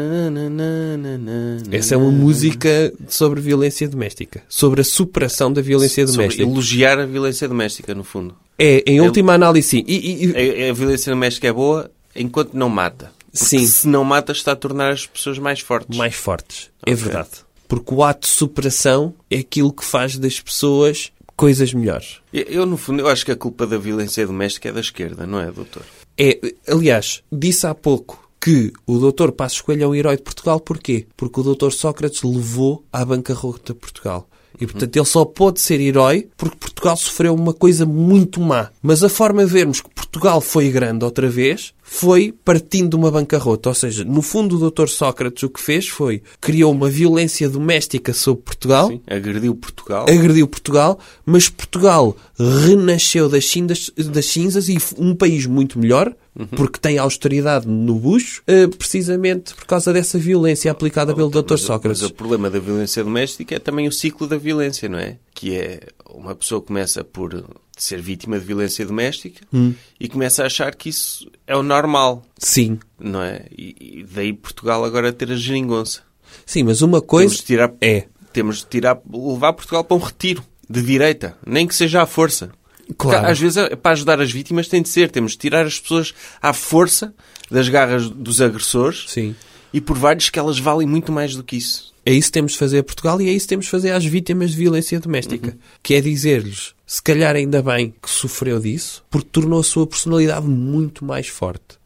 [1.70, 4.42] Essa é uma música sobre violência doméstica.
[4.48, 6.42] Sobre a superação da violência Sobre doméstica.
[6.42, 8.34] elogiar a violência doméstica, no fundo.
[8.58, 9.84] É, em última análise, sim.
[9.86, 13.10] E, e- A, a violência doméstica é boa enquanto não mata.
[13.32, 13.64] Porque Sim.
[13.66, 15.96] se não mata, está a tornar as pessoas mais fortes.
[15.96, 16.68] mais fortes.
[16.84, 17.04] É Ok.
[17.04, 17.28] verdade.
[17.68, 22.18] Porque o ato de superação é aquilo que faz das pessoas coisas melhores.
[22.30, 25.40] Eu, no fundo, eu acho que a culpa da violência doméstica é da esquerda, não
[25.40, 25.82] é, doutor?
[26.18, 29.30] É, aliás, disse há pouco que o Dr.
[29.30, 30.60] Passos Coelho é o herói de Portugal.
[30.60, 31.06] Porquê?
[31.16, 31.70] Porque o Dr.
[31.70, 34.28] Sócrates levou à bancarrota Portugal.
[34.60, 38.68] E, portanto, ele só pode ser herói porque Portugal sofreu uma coisa muito má.
[38.82, 43.10] Mas a forma de vermos que Portugal foi grande outra vez foi partindo de uma
[43.10, 43.68] bancarrota.
[43.68, 44.86] Ou seja, no fundo, o Dr.
[44.86, 49.00] Sócrates o que fez foi criou uma violência doméstica sobre Portugal Sim.
[49.08, 50.06] Agrediu Portugal.
[50.08, 56.14] agrediu Portugal, mas Portugal renasceu das cinzas, das cinzas e um país muito melhor,
[56.54, 61.56] porque tem austeridade no bucho, eh, precisamente por causa dessa violência aplicada pelo Dr.
[61.56, 62.02] Sócrates.
[62.02, 65.16] mas o problema da violência doméstica é também o ciclo da violência, não é?
[65.34, 67.44] Que é uma pessoa começa por
[67.84, 69.74] ser vítima de violência doméstica Hum.
[69.98, 72.78] e começa a achar que isso é o normal, Sim.
[72.98, 73.46] não é?
[73.56, 76.02] E, e daí Portugal agora ter a geringonça.
[76.46, 80.00] Sim, mas uma coisa Temos de tirar, é, temos de tirar, levar Portugal para um
[80.00, 82.50] retiro de direita, nem que seja à força.
[82.98, 83.26] Claro.
[83.28, 85.10] Às vezes, é- para ajudar as vítimas, tem de ser.
[85.10, 86.12] Temos de tirar as pessoas
[86.42, 87.14] à força
[87.50, 89.34] das garras dos agressores Sim.
[89.72, 91.90] E provar-lhes que elas valem muito mais do que isso.
[92.04, 93.90] É isso que temos de fazer a Portugal e é isso que temos de fazer
[93.90, 95.56] às vítimas de violência doméstica.
[95.82, 100.46] Que é dizer-lhes, se calhar ainda bem que sofreu disso, porque tornou a sua personalidade
[100.46, 101.78] muito mais forte.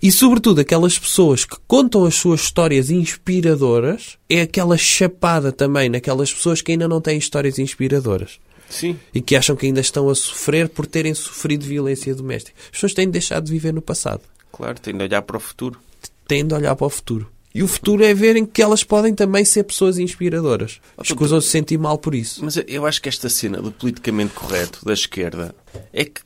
[0.00, 6.32] E, sobretudo, aquelas pessoas que contam as suas histórias inspiradoras, é aquela chapada também naquelas
[6.32, 8.38] pessoas que ainda não têm histórias inspiradoras.
[8.68, 8.98] Sim.
[9.12, 12.56] E que acham que ainda estão a sofrer por terem sofrido violência doméstica.
[12.66, 14.22] As pessoas têm de deixar de viver no passado.
[14.52, 15.78] Claro, tem de olhar para o futuro.
[16.26, 17.28] Têm de olhar para o futuro.
[17.54, 20.80] E o futuro é verem que elas podem também ser pessoas inspiradoras.
[21.00, 22.44] Escusam-se sentir mal por isso.
[22.44, 25.54] Mas eu acho que esta cena do politicamente correto da esquerda
[25.92, 26.20] é que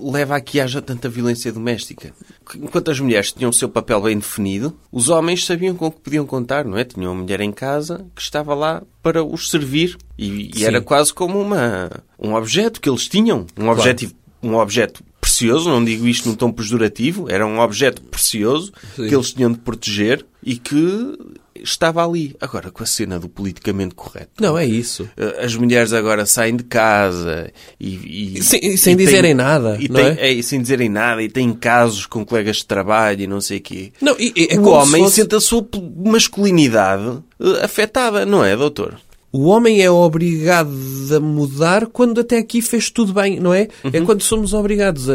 [0.00, 2.14] leva a que haja tanta violência doméstica.
[2.54, 6.00] Enquanto as mulheres tinham o seu papel bem definido, os homens sabiam com o que
[6.00, 6.84] podiam contar, não é?
[6.84, 11.12] Tinham uma mulher em casa que estava lá para os servir e, e era quase
[11.12, 13.44] como uma, um objeto que eles tinham.
[13.58, 14.10] Um objeto,
[14.42, 19.08] um objeto precioso, não digo isto num tom pejorativo, era um objeto precioso Sim.
[19.08, 21.18] que eles tinham de proteger e que
[21.62, 22.34] estava ali.
[22.40, 24.30] Agora, com a cena do politicamente correto.
[24.40, 25.02] Não, é isso.
[25.16, 28.36] Uh, As mulheres agora saem de casa e...
[28.38, 30.32] e- Sem- sem e têm- dizerem nada, E não têm- é?
[30.32, 31.22] e sem dizerem nada.
[31.22, 33.92] E têm casos com colegas de trabalho e não sei o quê.
[34.00, 35.66] Não, e- é o homem se fosse- sente a sua
[36.02, 37.04] masculinidade
[37.38, 38.96] uh, afetada, não é, doutor?
[39.32, 40.70] O homem é obrigado
[41.14, 43.68] a mudar quando até aqui fez tudo bem, não é?
[43.84, 43.90] Uhum.
[43.92, 45.14] É quando somos obrigados a,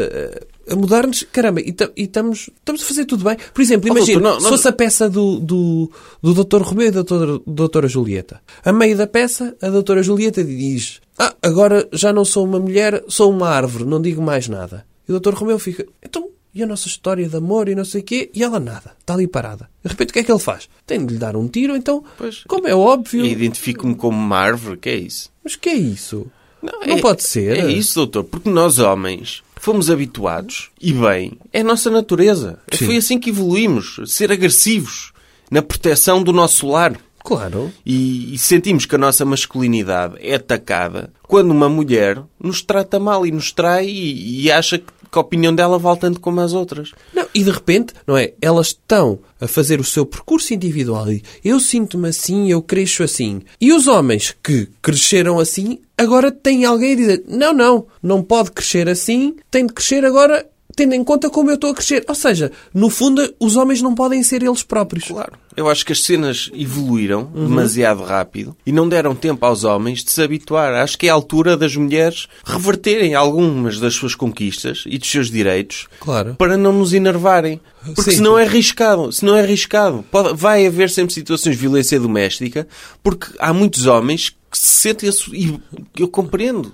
[0.70, 1.24] a mudar-nos.
[1.32, 3.36] Caramba, e, ta- e estamos, estamos a fazer tudo bem.
[3.54, 6.62] Por exemplo, Oh, imagina, doutor, não- se não- fosse a peça do, do, do Dr.
[6.62, 8.42] Romeu e da doutora, doutora Julieta.
[8.64, 13.04] A meio da peça, a doutora Julieta diz Ah, agora já não sou uma mulher,
[13.10, 14.86] sou uma árvore, não digo mais nada.
[15.08, 15.34] E o Dr.
[15.34, 18.32] Romeu fica Então, e a nossa história de amor e não sei o quê?
[18.34, 18.96] E ela nada.
[19.00, 19.70] Está ali parada.
[19.84, 20.70] De repente, o que é que ele faz?
[20.88, 22.44] Tem de lhe dar um tiro, então, Pois.
[22.48, 23.26] como é óbvio...
[23.26, 25.30] E Identifico-me como uma árvore, que é isso?
[25.44, 26.26] Mas que é isso?
[26.62, 27.58] Não, é- pode ser.
[27.58, 32.60] É isso, doutor, porque nós homens fomos habituados, e bem, é a nossa natureza.
[32.72, 32.86] Sim.
[32.86, 35.12] Foi assim que evoluímos, ser agressivos
[35.52, 36.96] na proteção do nosso lar.
[37.24, 37.74] Claro.
[37.84, 43.26] E, e sentimos que a nossa masculinidade é atacada quando uma mulher nos trata mal
[43.26, 44.86] e nos trai e, e acha que,
[45.16, 46.92] que a opinião dela vale tanto como as outras.
[47.14, 48.34] Não, e de repente, não é?
[48.42, 53.42] Elas estão a fazer o seu percurso individual e eu sinto-me assim, eu cresço assim.
[53.60, 58.52] E os homens que cresceram assim, agora têm alguém a dizer: não, não, não pode
[58.52, 62.04] crescer assim, tem de crescer agora tendo em conta como eu estou a crescer.
[62.08, 65.06] Ou seja, no fundo, os homens não podem ser eles próprios.
[65.06, 65.34] Claro.
[65.56, 70.12] Eu acho que as cenas evoluíram demasiado rápido e não deram tempo aos homens de
[70.12, 70.74] se habituar.
[70.74, 75.32] Acho que é a altura das mulheres reverterem algumas das suas conquistas e dos seus
[75.32, 76.36] direitos Claro.
[76.38, 77.62] para não nos enervarem.
[77.86, 78.18] Porque Sim.
[78.18, 79.12] senão é arriscado.
[79.14, 82.68] Se não é arriscado, pode- vai haver sempre situações de violência doméstica
[83.02, 85.10] porque há muitos homens que se sentem...
[85.34, 85.60] E
[85.98, 86.74] eu compreendo.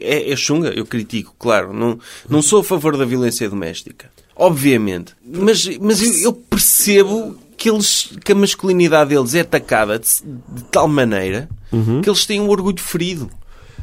[0.00, 1.70] É, é chunga, eu critico, claro.
[1.72, 4.10] Não, não sou a favor da violência doméstica.
[4.34, 5.12] Obviamente.
[5.22, 10.08] Mas, mas eu, eu percebo que, eles, que a masculinidade deles é atacada de,
[10.48, 11.46] de tal maneira
[12.02, 13.30] que eles têm um orgulho ferido.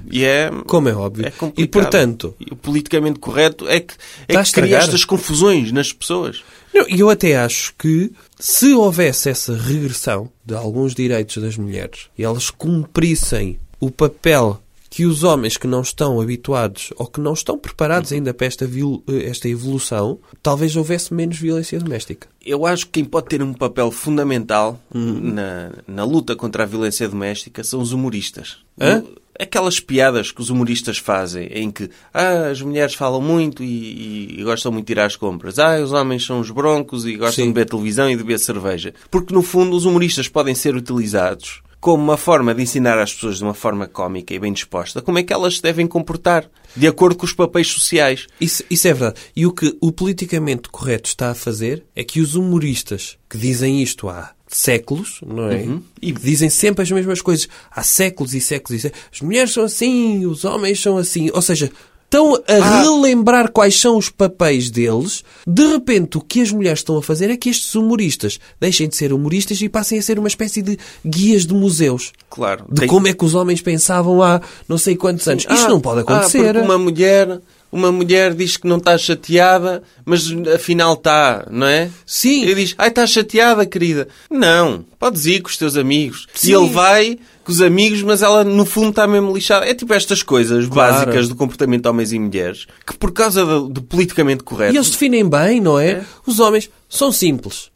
[0.10, 0.50] E é...
[0.66, 1.28] Como é óbvio.
[1.28, 3.94] É e portanto, E o politicamente correto é que,
[4.28, 6.44] é que cria estas confusões nas pessoas.
[6.90, 12.24] E eu até acho que se houvesse essa regressão de alguns direitos das mulheres e
[12.24, 17.58] elas cumprissem o papel que os homens que não estão habituados ou que não estão
[17.58, 22.28] preparados ainda para esta, vil- esta evolução, talvez houvesse menos violência doméstica.
[22.46, 27.08] Eu acho que quem pode ter um papel fundamental na, na luta contra a violência
[27.10, 28.58] doméstica são os humoristas.
[28.80, 29.04] Hã?
[29.40, 34.40] Aquelas piadas que os humoristas fazem em que ah, as mulheres falam muito e, e-
[34.40, 35.60] e gostam muito de ir às compras.
[35.60, 37.50] Ah, os homens são os broncos e gostam Sim.
[37.50, 38.94] de beber televisão e de beber cerveja.
[39.12, 43.38] Porque, no fundo, os humoristas podem ser utilizados como uma forma de ensinar às pessoas
[43.38, 46.88] de uma forma cómica e bem disposta como é que elas se devem comportar, de
[46.88, 48.28] acordo com os papéis sociais.
[48.42, 49.20] Isso, isso é verdade.
[49.36, 53.82] E o que o politicamente correto está a fazer é que os humoristas que dizem
[53.82, 55.66] isto há séculos, não é?
[56.02, 57.48] E dizem sempre as mesmas coisas.
[57.70, 59.08] Há séculos e séculos e séculos.
[59.14, 61.30] As mulheres são assim, os homens são assim.
[61.34, 61.72] Ou seja,
[62.10, 65.24] estão a relembrar quais são os papéis deles.
[65.46, 68.96] De repente, o que as mulheres estão a fazer é que estes humoristas deixem de
[68.96, 72.14] ser humoristas e passem a ser uma espécie de guias de museus.
[72.30, 72.66] Claro.
[72.70, 75.44] De Tem- como é que os homens pensavam há não sei quantos anos.
[75.44, 76.54] Isto Ah, não pode Ah, acontecer.
[76.54, 77.42] porque uma mulher,
[77.72, 81.90] uma mulher diz que não está chateada, mas afinal está, não é?
[82.06, 82.46] Sim.
[82.46, 84.08] E diz, ai, está chateada, querida.
[84.30, 86.28] Não, podes ir com os teus amigos.
[86.34, 86.50] Sim.
[86.52, 89.66] E ele vai com os amigos, mas ela no fundo está mesmo lixada.
[89.66, 90.94] É tipo estas coisas Claro.
[90.94, 94.74] básicas do comportamento de homens e mulheres, que por causa do, do politicamente correto...
[94.74, 96.04] E eles definem bem, não é?
[96.26, 97.70] Os homens são simples.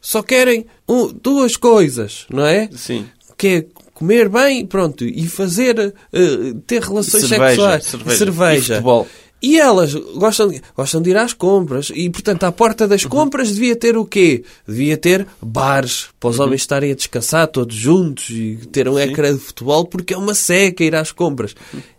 [0.00, 2.68] Só querem um- duas coisas, não é?
[2.72, 3.06] Sim.
[3.36, 3.66] Que é
[3.96, 8.18] comer bem, pronto, e fazer, eh, ter relações Cerveja, sexuais, cerveja.
[8.18, 8.58] cerveja.
[8.58, 9.08] E futebol.
[9.42, 11.90] E elas gostam de, gostam de ir às compras.
[11.94, 14.44] E, portanto, à porta das compras devia ter o quê?
[14.66, 19.32] Devia ter bares para os homens estarem a descansar todos juntos e ter um ecrã
[19.32, 21.54] de futebol porque é uma seca ir às compras.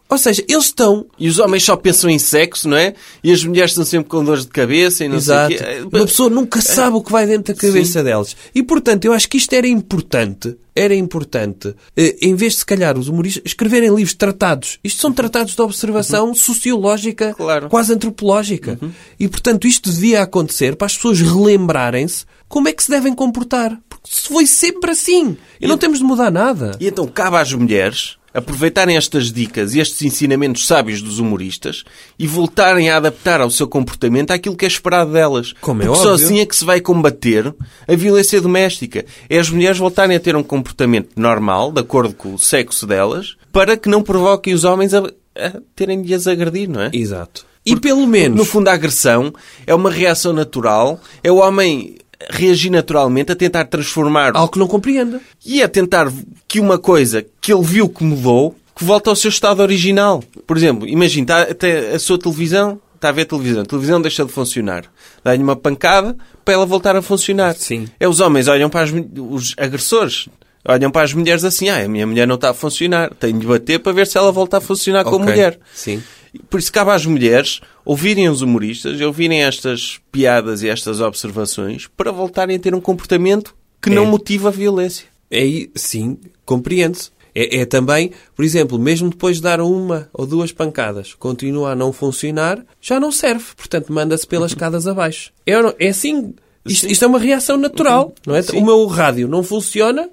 [0.09, 2.93] Ou seja, eles estão E os homens só pensam em sexo, não é?
[3.23, 5.57] E as mulheres estão sempre com dores de cabeça e não Exato.
[5.57, 5.97] sei o quê.
[5.97, 8.35] Uma pessoa nunca sabe o que vai dentro da cabeça delas.
[8.55, 10.55] E, portanto, eu acho que isto era importante.
[10.75, 14.77] Era importante, eh, em vez de, se calhar, os humoristas escreverem livros tratados.
[14.83, 17.67] Isto são tratados de observação sociológica, Claro.
[17.67, 18.79] quase antropológica.
[19.19, 23.77] E, portanto, isto devia acontecer para as pessoas relembrarem-se como é que se devem comportar.
[23.89, 25.35] Porque se foi sempre assim.
[25.59, 26.77] E não temos de mudar nada.
[26.79, 31.84] E então cabe às mulheres aproveitarem estas dicas e estes ensinamentos sábios dos humoristas
[32.19, 35.53] e voltarem a adaptar ao seu comportamento aquilo que é esperado delas.
[35.61, 36.25] Como é Porque só óbvio.
[36.25, 37.53] assim é que se vai combater
[37.88, 39.05] a violência doméstica.
[39.30, 43.36] É as mulheres voltarem a ter um comportamento normal, de acordo com o sexo delas,
[43.51, 46.91] para que não provoquem os homens a, a terem de as agredir, não é?
[46.93, 47.45] Exato.
[47.65, 48.38] E pelo menos...
[48.38, 49.34] No fundo, a agressão
[49.65, 51.97] é uma reação natural, é o homem
[52.30, 55.22] reagir naturalmente a tentar transformar Algo que não compreenda.
[55.45, 56.11] e a tentar
[56.47, 60.24] que uma coisa que ele viu que mudou, que volta ao seu estado original.
[60.45, 64.01] Por exemplo, imagine, está até a sua televisão, está a ver a televisão, a televisão
[64.01, 64.86] deixa de funcionar.
[65.24, 66.15] Dá-lhe uma pancada
[66.45, 67.55] para ela voltar a funcionar.
[67.55, 67.88] Sim.
[67.99, 70.28] É os homens olham para as, os agressores,
[70.68, 73.45] olham para as mulheres assim, ah, a minha mulher não está a funcionar, tenho de
[73.47, 75.34] bater para ver se ela volta a funcionar como Ok.
[75.34, 75.59] mulher.
[75.74, 76.01] Sim.
[76.49, 82.11] Por isso cabe às mulheres ouvirem os humoristas, ouvirem estas piadas e estas observações para
[82.11, 84.07] voltarem a ter um comportamento que não É.
[84.07, 85.05] motiva a violência.
[85.30, 87.11] É, sim, compreende-se.
[87.36, 91.75] É, é também, por exemplo, mesmo depois de dar uma ou duas pancadas, continua a
[91.75, 93.45] não funcionar, já não serve.
[93.55, 95.32] Portanto, manda-se pelas escadas abaixo.
[95.45, 96.34] É, não- é assim.
[96.65, 98.41] Isto, isto é uma reação natural, não é?
[98.41, 98.57] Sim.
[98.57, 100.09] O meu rádio não funciona,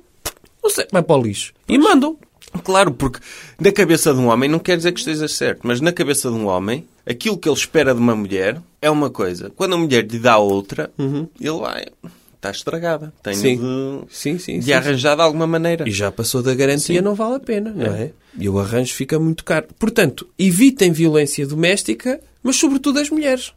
[0.63, 1.53] não sei, vai para o lixo.
[1.69, 2.17] E mandam.
[2.63, 3.19] Claro, porque
[3.59, 6.35] na cabeça de um homem não quer dizer que esteja certo, mas na cabeça de
[6.37, 9.51] um homem, aquilo que ele espera de uma mulher é uma coisa.
[9.57, 11.87] Quando a mulher lhe dá outra, ele vai.
[12.37, 13.13] Está estragada.
[13.23, 13.57] Tenho Sim.
[13.57, 15.89] de, Sim, sim, de arranjar de alguma maneira.
[15.89, 18.11] E já passou da garantia, não vale a pena, não é?
[18.39, 19.67] E o arranjo fica muito caro.
[19.79, 23.53] Portanto, evitem violência doméstica, mas sobretudo as mulheres.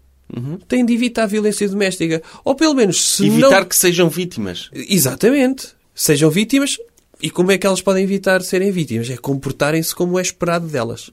[0.67, 2.21] Têm de evitar a violência doméstica.
[2.43, 3.65] Ou pelo menos, se Evitar não...
[3.65, 4.69] que sejam vítimas.
[4.73, 5.69] Exatamente.
[5.95, 6.77] Sejam vítimas.
[7.21, 9.09] E como é que elas podem evitar serem vítimas?
[9.09, 11.09] É comportarem-se como é esperado delas.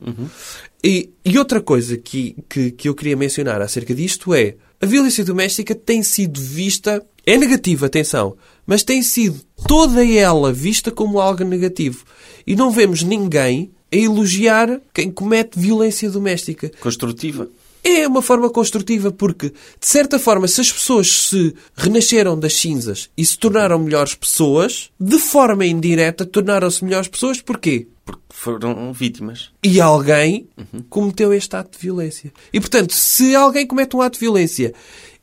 [0.83, 5.25] E, e outra coisa que, que, que eu queria mencionar acerca disto é a violência
[5.25, 8.37] doméstica tem sido vista, é negativa, atenção,
[8.67, 12.05] mas tem sido toda ela vista como algo negativo.
[12.47, 16.71] E não vemos ninguém a elogiar quem comete violência doméstica.
[16.81, 17.49] Construtiva.
[17.87, 23.11] É uma forma construtiva porque, de certa forma, se as pessoas se renasceram das cinzas
[23.15, 27.43] e se tornaram melhores pessoas, de forma indireta tornaram-se melhores pessoas.
[27.43, 27.87] Porquê?
[28.03, 29.51] Porque foram vítimas.
[29.63, 30.49] E alguém
[30.89, 32.33] cometeu este ato de violência.
[32.55, 34.73] E, portanto, se alguém comete um ato de violência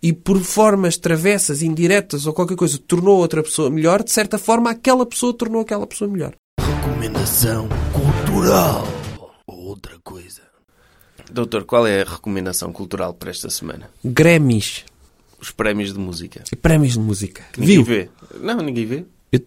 [0.01, 4.70] e por formas travessas, indiretas ou qualquer coisa tornou outra pessoa melhor, de certa forma,
[4.70, 6.36] aquela pessoa tornou aquela pessoa melhor.
[6.59, 8.88] Recomendação cultural.
[9.47, 10.40] Ou outra coisa.
[11.32, 13.89] Doutor, qual é a recomendação cultural para esta semana?
[14.03, 14.84] Grammys.
[15.39, 16.43] Os prémios de música.
[16.61, 17.43] Prémios de música.
[17.57, 17.84] Ninguém Viu?
[17.86, 18.09] vê.
[18.39, 19.05] Não, ninguém vê.
[19.32, 19.39] Eu,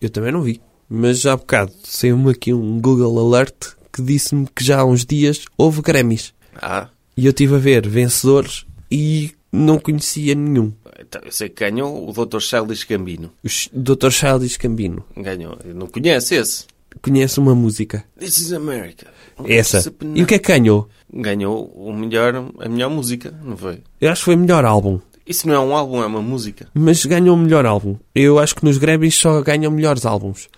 [0.00, 0.60] eu também não vi.
[0.88, 5.04] Mas já há bocado saiu-me aqui um Google Alert que disse-me que já há uns
[5.06, 6.34] dias houve Grammys.
[6.60, 10.72] Ah, E eu estive a ver vencedores e não conhecia nenhum.
[11.00, 12.40] então, eu sei que ganhou o Dr.
[12.40, 13.32] Childish Gambino.
[13.44, 13.48] O
[13.80, 14.10] Dr.
[14.10, 15.04] Childish Gambino.
[15.16, 15.56] Ganhou.
[15.64, 16.64] Eu não conhece esse.
[17.02, 18.04] Conhece uma música.
[18.18, 19.06] This is America.
[19.44, 19.92] Essa.
[20.14, 20.88] E o que é que ganhou?
[21.12, 23.82] Ganhou o melhor, a melhor música, não foi?
[24.00, 25.00] Eu acho que foi melhor álbum.
[25.26, 26.66] Isso não é um álbum, é uma música.
[26.74, 27.96] Mas ganhou o melhor álbum.
[28.14, 30.48] Eu acho que nos Grammys só ganham melhores álbuns.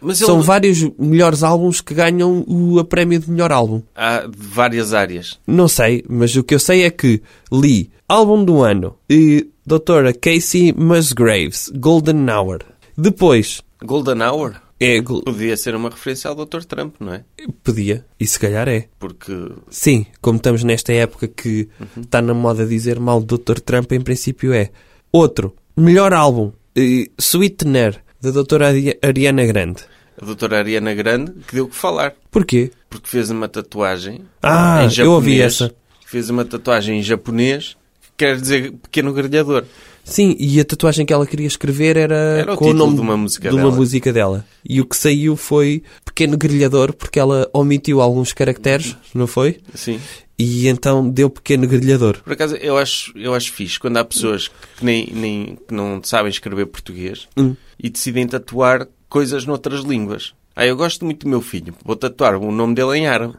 [0.00, 0.46] Mas São ele...
[0.46, 3.82] vários melhores álbuns que ganham o a prémio de melhor álbum.
[3.94, 5.38] há várias áreas.
[5.46, 7.20] Não sei, mas o que eu sei é que
[7.52, 12.60] li álbum do ano e doutora Casey Musgraves, Golden Hour.
[12.96, 16.64] Depois, Golden Hour é, podia ser uma referência ao Dr.
[16.64, 17.24] Trump, não é?
[17.62, 18.88] podia, e se calhar é.
[18.98, 19.32] Porque
[19.70, 21.68] Sim, como estamos nesta época que
[22.00, 23.60] está na moda dizer mal do Dr.
[23.60, 24.70] Trump, em princípio é.
[25.12, 29.82] Outro, melhor álbum, eh, Sweetener, da doutora Ari- Ariana Grande.
[30.20, 32.14] a doutora Ariana Grande que deu o que falar.
[32.30, 32.70] Porquê?
[32.88, 35.08] Porque fez uma tatuagem Ah, em eu japonês.
[35.14, 35.74] ouvi essa.
[36.06, 39.64] Fez uma tatuagem em japonês que quer dizer pequeno grelhador.
[40.10, 43.00] Sim, e a tatuagem que ela queria escrever era, Era o com o nome de
[43.00, 43.76] uma música de uma dela.
[43.76, 44.44] música dela.
[44.68, 49.58] E o que saiu foi Pequeno Grelhador, porque ela omitiu alguns caracteres, não foi?
[49.74, 50.00] Sim.
[50.36, 52.18] E então deu Pequeno Grelhador.
[52.24, 56.00] Por acaso, eu acho, eu acho fixe quando há pessoas que, nem, nem, que não
[56.02, 57.54] sabem escrever português Hum.
[57.78, 60.34] e decidem tatuar coisas noutras línguas.
[60.56, 61.72] Ah, eu gosto muito do meu filho.
[61.84, 63.34] Vou tatuar o nome dele em árabe.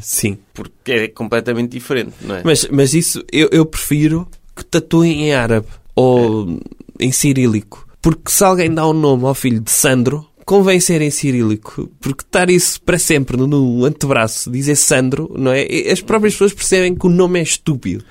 [0.00, 0.38] Sim.
[0.52, 2.42] Porque é completamente diferente, não é?
[2.44, 5.66] Mas, mas isso eu, eu prefiro que tatuem em árabe
[5.96, 6.60] ou
[7.00, 7.86] em cirílico.
[8.00, 11.90] Porque se alguém dá um nome ao filho de Sandro, convém ser em cirílico.
[12.00, 15.66] Porque estar isso para sempre no, no antebraço, dizer Sandro, não é?
[15.90, 18.04] As próprias pessoas percebem que o nome é estúpido.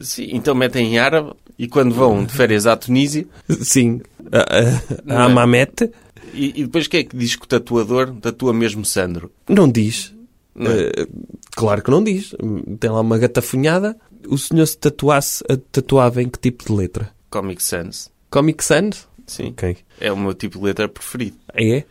[0.00, 3.26] Sim, então metem em árabe e quando vão de férias à Tunísia,
[3.60, 4.00] Sim.
[4.32, 5.26] A, a, a é?
[5.26, 5.90] Amamete
[6.32, 9.30] e, e depois quem é que diz que o tatuador tatua mesmo Sandro?
[9.48, 10.12] não diz.
[10.54, 10.84] Não é?
[10.86, 11.06] Eh,
[11.54, 12.32] claro que não diz.
[12.80, 13.96] Tem lá uma gatafunhada.
[14.28, 17.10] O senhor se tatuasse, a- tatuava em que tipo de letra?
[17.34, 18.12] Comic Sans.
[18.30, 19.08] Comic Sans?
[19.26, 19.48] Sim.
[19.48, 19.76] Ok.
[20.00, 21.36] É o meu tipo de letra preferido.
[21.52, 21.82] É?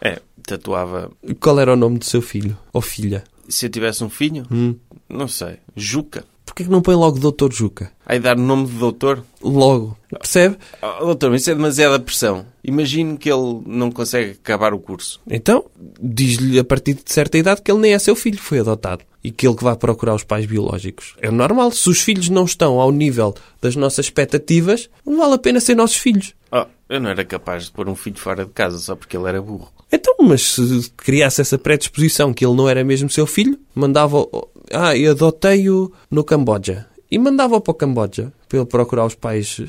[0.00, 1.10] É, tatuava.
[1.40, 2.56] Qual era o nome do seu filho?
[2.72, 3.24] Ou filha?
[3.48, 4.76] Se eu tivesse um filho, Hum.
[5.08, 6.24] não sei, Juca.
[6.52, 7.90] Porquê que não põe logo Doutor Juca?
[8.04, 9.24] Aí dar o nome de doutor.
[9.40, 9.96] Logo.
[10.10, 10.58] Percebe?
[10.82, 12.44] Oh, doutor, mas isso é demasiada pressão.
[12.62, 15.18] Imagino que ele não consegue acabar o curso.
[15.26, 15.64] Então,
[15.98, 19.02] diz-lhe a partir de certa idade que ele nem é seu filho, foi adotado.
[19.24, 21.14] E que ele que vai procurar os pais biológicos.
[21.22, 21.70] É normal.
[21.70, 25.74] Se os filhos não estão ao nível das nossas expectativas, não vale a pena ser
[25.74, 26.34] nossos filhos.
[26.50, 29.26] Oh, eu não era capaz de pôr um filho fora de casa só porque ele
[29.26, 29.72] era burro.
[29.92, 34.26] Então, mas se criasse essa predisposição que ele não era mesmo seu filho, mandava...
[34.72, 36.86] Ah, eu adotei-o no Camboja.
[37.10, 39.68] E mandava-o para o Camboja para ele procurar os pais eh,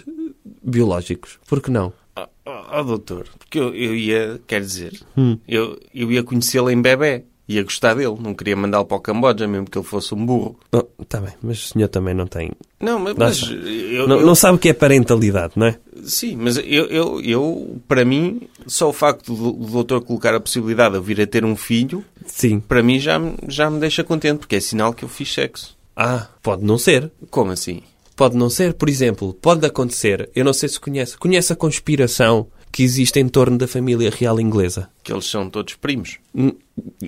[0.64, 1.38] biológicos.
[1.48, 1.92] Por que não?
[2.16, 5.38] Oh, oh, oh, doutor, porque eu, eu ia, quer dizer, Hum.
[5.48, 7.26] eu, eu ia conhecê-lo em bebê.
[7.48, 8.16] Ia gostar dele.
[8.20, 10.58] Não queria mandá-lo para o Camboja, mesmo que ele fosse um burro.
[10.72, 12.52] Está tá bem, mas o senhor também não tem...
[12.80, 15.78] Não, mas, mas eu, não, eu- não sabe o que é parentalidade, não é?
[16.06, 20.40] Sim, mas eu, eu, eu, para mim, só o facto do, do doutor colocar a
[20.40, 22.60] possibilidade de eu vir a ter um filho, Sim.
[22.60, 25.78] para mim já, já me deixa contente, porque é sinal que eu fiz sexo.
[25.96, 27.12] Ah, pode não ser.
[27.30, 27.82] Como assim?
[28.16, 28.74] Pode não ser.
[28.74, 33.28] Por exemplo, pode acontecer, eu não sei se conhece, conhece a conspiração que existe em
[33.28, 34.90] torno da família real inglesa?
[35.04, 36.18] Que eles são todos primos.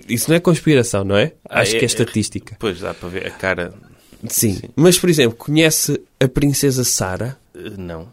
[0.07, 1.33] Isso não é conspiração, não é?
[1.49, 2.55] Ah, Acho é- que é é- estatística.
[2.59, 3.73] Pois dá para ver a cara.
[4.27, 4.59] Sim.
[4.75, 7.37] Mas, por exemplo, conhece a princesa Sara?
[7.55, 8.07] eh, Não.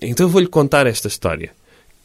[0.00, 1.50] Então vou-lhe contar esta história.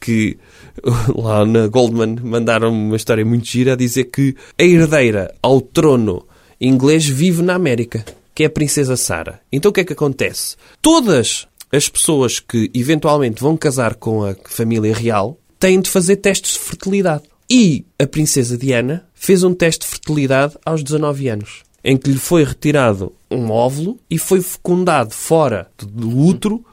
[0.00, 0.36] Que
[1.16, 6.26] lá na Goldman mandaram uma história muito gira a dizer que a herdeira ao trono
[6.60, 8.04] inglês vive na América,
[8.34, 9.40] que é a princesa Sara.
[9.52, 10.56] Então o que é que acontece?
[10.82, 16.52] Todas as pessoas que eventualmente vão casar com a família real têm de fazer testes
[16.54, 17.24] de fertilidade.
[17.48, 22.18] E a princesa Diana fez um teste de fertilidade aos 19 anos, em que lhe
[22.18, 26.64] foi retirado um óvulo e foi fecundado fora do útero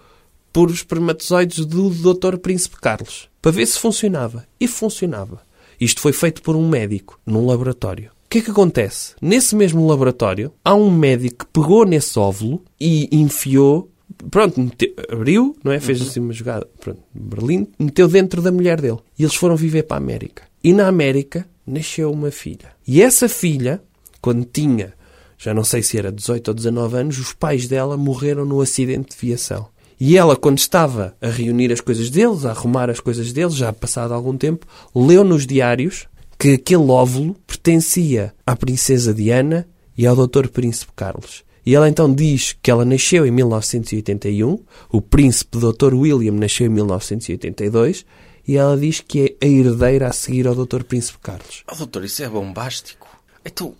[0.53, 2.37] por espermatozoides do Dr.
[2.37, 4.45] Príncipe Carlos, para ver se funcionava.
[4.59, 5.41] E funcionava.
[5.79, 8.11] Isto foi feito por um médico, num laboratório.
[8.25, 9.13] O que é que acontece?
[9.21, 13.89] Nesse mesmo laboratório, há um médico que pegou nesse óvulo e enfiou.
[14.29, 15.79] Pronto, meteu- abriu, não é?
[15.79, 16.67] Fez assim uma jogada.
[16.79, 18.99] Pronto, Berlim, meteu dentro da mulher dele.
[19.17, 20.43] E eles foram viver para a América.
[20.63, 22.71] E na América nasceu uma filha.
[22.87, 23.81] E essa filha,
[24.21, 24.93] quando tinha,
[25.37, 29.15] já não sei se era 18 ou 19 anos, os pais dela morreram num acidente
[29.15, 29.67] de viação.
[29.99, 33.71] E ela, quando estava a reunir as coisas deles, a arrumar as coisas deles, já
[33.71, 36.07] passado algum tempo, leu nos diários
[36.37, 40.47] que aquele óvulo pertencia à princesa Diana e ao Dr.
[40.47, 41.43] Príncipe Carlos.
[41.63, 44.59] E ela então diz que ela nasceu em 1981,
[44.91, 45.93] o príncipe Dr.
[45.93, 48.03] William nasceu em 1982,
[48.47, 50.83] e ela diz que é a herdeira a seguir ao Dr.
[50.83, 51.63] Príncipe Carlos.
[51.71, 53.07] Oh, doutor, isso é bombástico.
[53.45, 53.73] Então,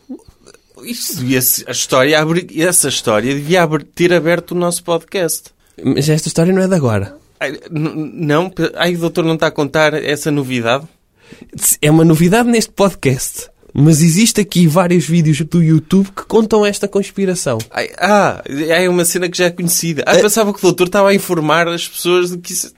[0.84, 2.18] isso devia a história,
[2.58, 5.50] essa história devia abrir- ter aberto o nosso podcast.
[5.84, 7.18] Mas esta história não é de agora.
[7.40, 10.88] Ai, não, ai, o doutor não está a contar essa novidade?
[11.82, 13.50] É uma novidade neste podcast.
[13.74, 17.58] Mas existe aqui vários vídeos do YouTube que contam esta conspiração.
[17.72, 20.04] Ai, ah, é uma cena que já é conhecida.
[20.06, 22.74] Ah, pensava que o doutor estava a informar as pessoas de que isso...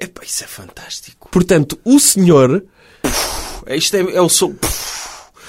[0.00, 1.28] Epá, isso é fantástico.
[1.30, 2.64] Portanto, o senhor
[3.68, 4.54] Isto é, é o som...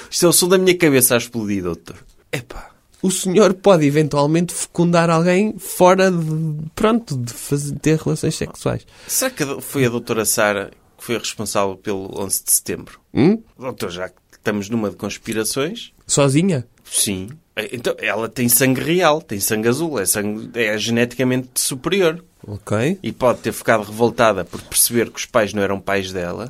[0.10, 1.96] Isto é o som da minha cabeça a explodir, doutor.
[2.32, 2.70] Epá.
[3.02, 8.86] o senhor pode eventualmente fecundar alguém fora de, pronto, de fazer, ter relações sexuais.
[9.08, 13.00] Será que foi a doutora Sara que foi responsável pelo 11 de setembro?
[13.14, 13.42] Hum?
[13.58, 16.68] Doutor, já que estamos numa de conspirações, Sozinha?
[16.84, 17.30] sim.
[17.72, 22.24] Então, ela tem sangue real, tem sangue azul, é, sangue, é geneticamente superior.
[22.48, 23.00] Ok.
[23.02, 26.50] E pode ter ficado revoltada por perceber que os pais não eram pais dela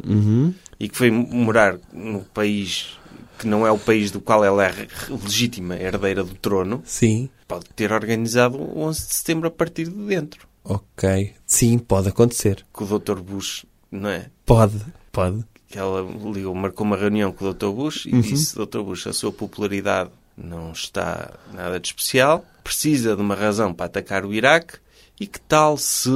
[0.79, 2.97] e que foi morar no país
[3.37, 6.83] que não é o país do qual ela é legítima herdeira do trono.
[6.85, 7.27] Sim.
[7.47, 10.47] Pode ter organizado o 11 de setembro a partir de dentro.
[10.63, 11.33] Ok.
[11.45, 12.63] Sim, pode acontecer.
[12.71, 13.19] Com o Dr.
[13.19, 14.27] Bush, não é?
[14.45, 14.79] Pode.
[15.11, 15.43] Pode.
[15.67, 17.71] que ela ligou, marcou uma reunião com o Dr.
[17.71, 18.81] Bush e disse: Dr.
[18.81, 24.23] Bush, a sua popularidade não está nada de especial, precisa de uma razão para atacar
[24.23, 24.77] o Iraque
[25.21, 26.09] e que tal se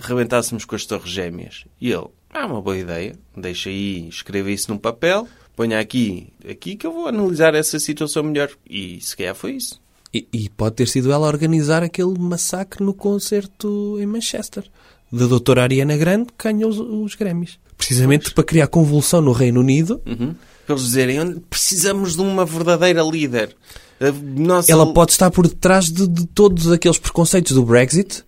[0.00, 1.64] rebentássemos com as Torres Gêmeas?
[1.80, 3.16] E ele: Ah, uma boa ideia.
[3.36, 5.26] Deixa aí, escreva isso num papel,
[5.56, 8.48] ponha aqui, aqui que eu vou analisar essa situação melhor.
[8.70, 9.80] E se calhar foi isso.
[10.14, 14.64] E, e pode ter sido ela a organizar aquele massacre no concerto em Manchester.
[15.10, 17.58] Da doutora Ariana Grande, que ganhou os, os Grammys.
[17.76, 20.00] Precisamente para criar convulsão no Reino Unido.
[20.06, 20.34] Uhum.
[20.64, 23.56] Para eles dizerem, "Onde precisamos de uma verdadeira líder.
[24.00, 24.70] A nossa...
[24.70, 28.24] Ela pode estar por detrás de, de todos aqueles preconceitos do Brexit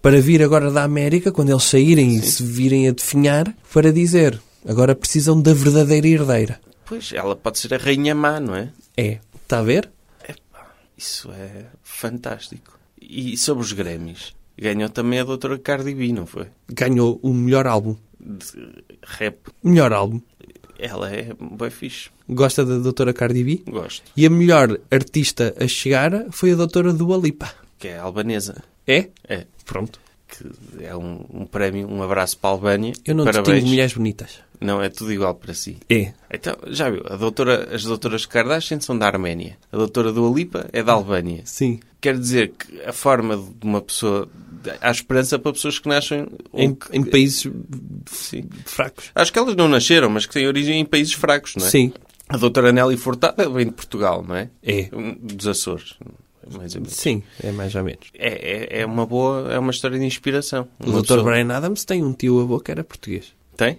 [0.00, 4.40] para vir agora da América, quando eles saírem e se virem a definhar, para dizer
[4.66, 6.60] agora precisam da verdadeira herdeira.
[6.84, 8.70] Pois, ela pode ser a rainha má, não é?
[8.96, 9.18] É.
[9.42, 9.90] Está a ver?
[10.28, 12.78] Epá, isso é fantástico.
[13.00, 14.34] E sobre os Grammys?
[14.56, 16.46] Ganhou também a doutora Cardi B, não foi?
[16.68, 17.96] Ganhou o melhor álbum.
[18.18, 19.38] De rap.
[19.62, 20.20] Melhor álbum.
[20.80, 22.08] Ela é bem fixe.
[22.28, 23.62] Gosta da doutora Cardi B?
[23.70, 24.10] Gosto.
[24.16, 27.52] E a melhor artista a chegar foi a doutora Dua Lipa.
[27.78, 28.62] Que é albanesa.
[28.86, 29.08] É?
[29.28, 29.46] É.
[29.64, 30.00] Pronto.
[30.28, 32.92] Que é um, um prémio, um abraço para a Albânia.
[33.04, 33.46] Eu não Parabéns.
[33.46, 34.38] distingo mulheres bonitas.
[34.60, 35.78] Não, é tudo igual para si.
[35.88, 36.12] É.
[36.30, 39.56] Então, já viu, a doutora, as doutoras Kardashian são da Arménia.
[39.72, 41.42] A doutora Dua Lipa é da Albânia.
[41.46, 41.80] Sim.
[42.00, 44.28] Quer dizer que a forma de uma pessoa...
[44.80, 46.26] Há esperança para pessoas que nascem...
[46.52, 47.46] ou Em, que- em países
[48.06, 48.44] Sim.
[48.64, 49.10] fracos.
[49.14, 51.70] Acho que elas não nasceram, mas que têm origem em países fracos, não é?
[51.70, 51.92] Sim.
[52.28, 54.50] A doutora Nelly Furtado vem de Portugal, não é?
[54.62, 54.88] É.
[55.20, 55.94] Dos Açores,
[56.52, 56.96] mais ou menos.
[56.96, 58.08] Sim, é mais ou menos.
[58.14, 59.52] É, é, é uma boa...
[59.52, 60.68] É uma história de inspiração.
[60.78, 61.00] O Dr.
[61.00, 63.32] pessoa- Brian Adams tem um tio avô que era português.
[63.56, 63.78] Tem?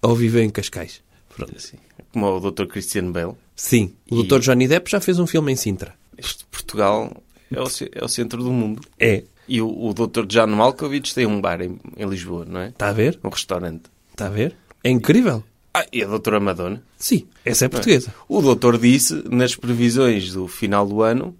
[0.00, 1.02] Ou viveu em Cascais.
[1.34, 1.58] Pronto.
[1.58, 1.78] Sim.
[2.12, 3.32] Como o doutor Christian Bale.
[3.56, 3.94] Sim.
[4.10, 4.38] O E- Dr.
[4.40, 5.94] Johnny Depp já fez um filme em Sintra.
[6.16, 7.10] Este Portugal
[7.50, 8.80] é o, é o centro do mundo.
[9.00, 9.24] É.
[9.48, 10.26] E o, o Dr.
[10.26, 12.68] John Malkovich tem um bar em, em Lisboa, não é?
[12.68, 13.18] Está a ver?
[13.22, 13.84] Um restaurante.
[14.10, 14.56] Está a ver?
[14.82, 15.42] É incrível.
[15.72, 16.82] Ah, e a doutora Madonna?
[16.96, 17.26] Sim.
[17.44, 18.14] Essa é portuguesa.
[18.28, 21.36] O doutor disse, nas previsões do final do ano,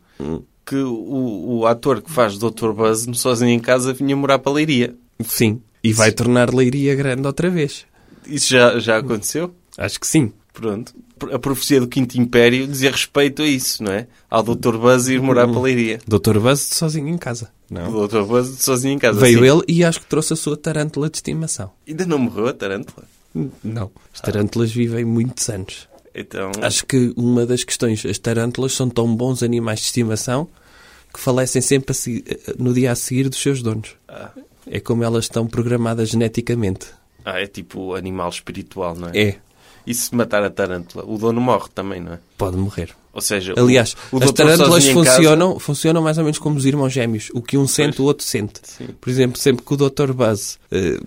[0.66, 2.72] que o, o ator que faz Dr.
[2.72, 4.94] Buzz no Sozinho em Casa vinha morar para a Leiria.
[5.22, 5.62] Sim.
[5.82, 7.86] E vai tornar Leiria grande outra vez.
[8.26, 9.55] Isso já, já aconteceu?
[9.78, 10.32] Acho que sim.
[10.55, 10.94] Pronto.
[11.32, 14.07] A profecia do Quinto Império dizia respeito a isso, não é?
[14.30, 14.76] Ao Dr.
[14.78, 15.98] Buzz ir morar para Leiria.
[16.07, 16.38] Dr.
[16.38, 17.50] Buzz sozinho em casa.
[17.70, 18.22] O Dr.
[18.22, 19.18] Buzz sozinho em casa.
[19.20, 19.44] Veio sim.
[19.46, 21.70] ele e acho que trouxe a sua tarântula de estimação.
[21.86, 23.05] Ainda não morreu a tarântula.
[23.64, 23.90] Não.
[24.14, 25.88] As tarântulas vivem muitos anos.
[26.14, 30.48] Então, Acho que uma das questões, as tarântulas são tão bons animais de estimação
[31.12, 32.24] que falecem sempre segui-
[32.57, 33.96] no dia a seguir dos seus donos.
[34.70, 36.86] É como elas estão programadas geneticamente.
[37.24, 39.18] ah, é tipo animal espiritual, não é?
[39.20, 39.36] É.
[39.87, 41.05] E se matar a tarântula?
[41.07, 42.18] O dono morre também, não é?
[42.39, 42.91] Pode morrer.
[43.12, 46.39] Ou seja, o- Aliás, o as doutor tarântulas em casa- funcionam, funcionam mais ou menos
[46.39, 47.30] como os irmãos gêmeos.
[47.32, 48.61] O que um sente, o outro sente.
[48.64, 48.89] Sim.
[49.01, 50.12] Por exemplo, sempre que o Dr.
[50.12, 50.99] Buzz, eh,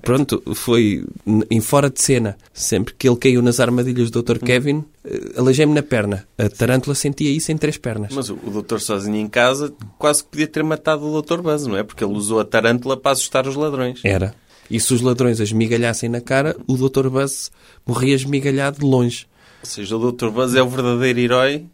[0.00, 1.04] pronto, foi
[1.50, 4.22] em fora de cena, sempre que ele caiu nas armadilhas do Hum.
[4.22, 4.38] Dr.
[4.38, 6.24] Kevin, eh, aleijei-me na perna.
[6.38, 8.12] A tarântula sentia isso em três pernas.
[8.14, 11.66] Mas o, o doutor sozinho em casa quase que podia ter matado o doutor Buzz,
[11.66, 11.82] não é?
[11.82, 13.98] Porque ele usou a tarântula para assustar os ladrões.
[14.04, 14.34] Era.
[14.70, 17.08] E se os ladrões a esmigalhassem na cara, o Dr.
[17.08, 17.50] Buzz
[17.86, 19.26] morria esmigalhado de longe.
[19.62, 21.64] Ou seja, o doutor Buzz é o verdadeiro herói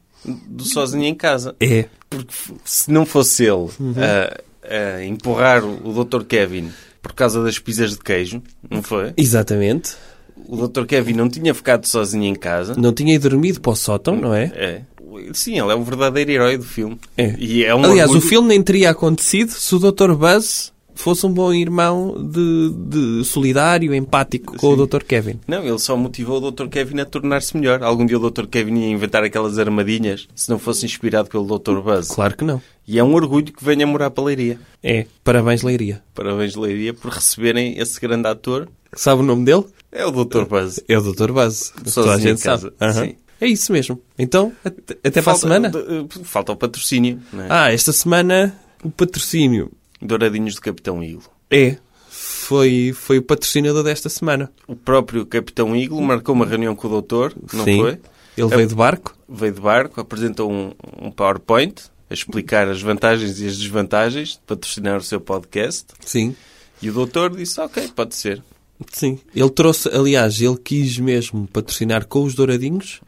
[0.47, 1.55] do sozinho em casa.
[1.61, 1.87] É.
[2.09, 2.33] Porque
[2.65, 3.95] se não fosse ele Uhum.
[3.99, 6.71] a, a empurrar o, o doutor Kevin
[7.03, 9.13] por causa das pizzas de queijo, não foi?
[9.17, 9.95] Exatamente.
[10.47, 12.75] O doutor Kevin não tinha ficado sozinho em casa.
[12.77, 14.45] Não tinha ido dormido para o sótão, não é?
[14.55, 14.83] É.
[15.35, 16.99] Sim, ele é o verdadeiro herói do filme.
[17.17, 17.35] É.
[17.39, 20.15] E é um Aliás, o orgulho- filme nem teria acontecido se o Dr.
[20.15, 20.72] Buzz
[21.03, 22.71] fosse um bom irmão de,
[23.21, 25.03] de solidário, empático com o Dr.
[25.05, 25.41] Kevin.
[25.47, 26.69] Não, ele só motivou o Dr.
[26.69, 27.83] Kevin a tornar-se melhor.
[27.83, 28.47] Algum dia o Dr.
[28.47, 31.81] Kevin ia inventar aquelas armadilhas se não fosse inspirado pelo Dr.
[31.81, 32.09] Buzz.
[32.09, 32.61] Claro que não.
[32.87, 34.59] E é um orgulho que venha morar para a Leiria.
[34.83, 35.07] É.
[35.23, 36.03] Parabéns, Leiria.
[36.15, 38.69] Parabéns, Leiria, por receberem esse grande ator.
[38.95, 39.65] Sabe o nome dele?
[39.91, 40.45] É o Dr.
[40.45, 40.81] Buzz.
[40.89, 41.33] É o Dr.
[41.33, 41.73] Buzz.
[41.85, 42.73] Sozinho Toda a gente casa.
[42.79, 42.93] sabe.
[42.99, 43.07] Aham.
[43.09, 43.15] Sim.
[43.41, 44.01] É isso mesmo.
[44.19, 45.71] Então, até, até para a Falta- semana.
[45.71, 47.19] de- Falta o patrocínio.
[47.35, 47.47] É?
[47.49, 49.71] Ah, esta semana o patrocínio
[50.03, 51.25] Douradinhos do Capitão Iglo.
[51.51, 51.77] é.
[52.15, 54.53] Foi, foi o patrocinador desta semana.
[54.67, 57.81] O próprio Capitão Iglo marcou uma reunião com o doutor, não Sim.
[57.81, 57.99] foi?
[58.37, 59.17] Ele veio de barco.
[59.27, 64.41] Veio de barco, apresentou um, um PowerPoint a explicar as vantagens e as desvantagens de
[64.47, 65.87] patrocinar o seu podcast.
[66.01, 66.37] Sim.
[66.83, 68.43] E o doutor disse, ok, pode ser.
[68.91, 69.19] Sim.
[69.35, 73.01] Ele trouxe, aliás, ele quis mesmo patrocinar com os douradinhos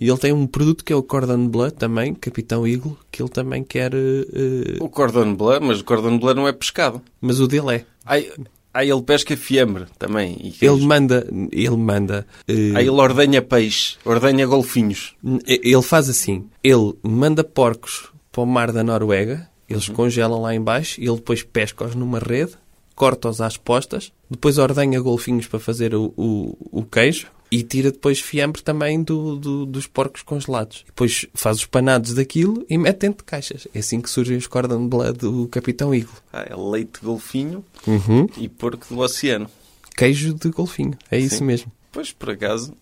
[0.00, 3.30] e ele tem um produto que é o Cordon Bleu também, Capitão Eagle, que ele
[3.30, 3.92] também quer.
[3.94, 7.00] eh, O cordon bleu, mas o cordon bleu não é pescado.
[7.20, 7.84] mas o dele é.
[8.04, 8.30] Aí,
[8.74, 10.36] aí ele pesca fiambre também.
[10.60, 11.26] E Ele manda.
[11.52, 12.26] Ele manda.
[12.48, 15.14] eh, Aí ele ordenha peixe, ordenha golfinhos.
[15.46, 20.60] Ele faz assim: ele manda porcos para o mar da Noruega, eles congelam lá em
[20.60, 22.52] baixo e ele depois pesca-os numa rede,
[22.94, 28.18] corta-os às postas, depois ordenha golfinhos para fazer o, o, o queijo e tira depois
[28.20, 30.84] fiambre também do, do- dos porcos congelados.
[30.86, 33.68] Depois faz os panados daquilo e mete dentro de caixas.
[33.74, 36.08] É assim que surgem os cordon bleu do Capitão Eagle.
[36.32, 38.26] Ah, é leite de golfinho Uhum.
[38.38, 39.50] e porco do oceano.
[39.94, 41.44] Queijo de golfinho, é isso Sim.
[41.44, 41.70] mesmo.
[41.92, 42.72] Pois, por acaso,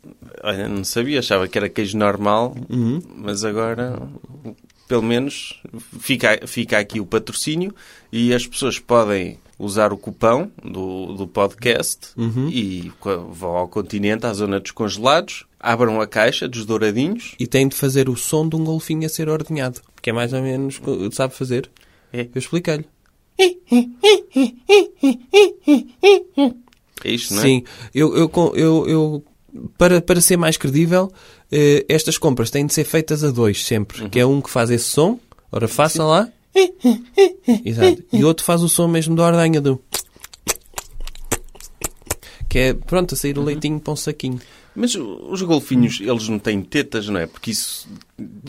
[0.44, 3.00] olha, não sabia, achava que era queijo normal, Uhum.
[3.16, 4.00] mas agora,
[4.86, 5.60] pelo menos,
[5.98, 7.74] fica, fica aqui o patrocínio
[8.12, 12.48] e as pessoas podem usar o cupão do, do podcast Uhum.
[12.48, 12.90] e
[13.32, 17.34] vão ao continente, à zona dos congelados, abram a caixa dos douradinhos.
[17.38, 19.80] E tem de fazer o som de um golfinho a ser ordenhado.
[20.02, 20.80] Que é mais ou menos,
[21.12, 21.70] sabe fazer?
[22.12, 22.22] É.
[22.34, 22.86] Eu expliquei-lhe.
[27.04, 27.44] É isto, não é?
[27.44, 29.24] Sim, eu, eu, eu, eu-
[29.76, 31.10] para, para ser mais credível,
[31.50, 34.08] eh, estas compras têm de ser feitas a dois sempre.
[34.08, 35.18] Que é um que faz esse som,
[35.50, 36.28] ora faça lá.
[37.64, 38.02] Exato.
[38.12, 39.80] E o outro faz o som mesmo da ordenha do.
[42.48, 44.40] Que é, pronto, a sair o leitinho para um saquinho.
[44.74, 47.26] Mas os golfinhos, eles não têm tetas, não é?
[47.26, 47.88] Porque isso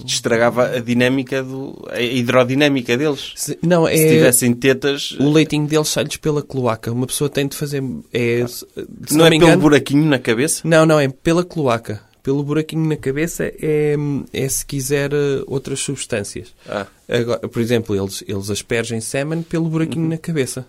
[0.06, 3.34] estragava a dinâmica, do, a hidrodinâmica deles.
[3.36, 3.96] Se- não, é.
[3.98, 6.92] Se tivessem tetas, O leitinho deles sai-lhes pela cloaca.
[6.92, 7.84] Uma pessoa tem de fazer.
[8.14, 8.66] É, se
[9.12, 10.62] não, não é me pelo engano, buraquinho na cabeça?
[10.64, 12.02] Não, não, é pela cloaca.
[12.24, 13.96] Pelo buraquinho na cabeça é,
[14.32, 16.54] é se quiser eh, outras substâncias.
[16.68, 20.66] Ah, Agora, por exemplo, eles, eles aspergem sêmen pelo buraquinho na cabeça.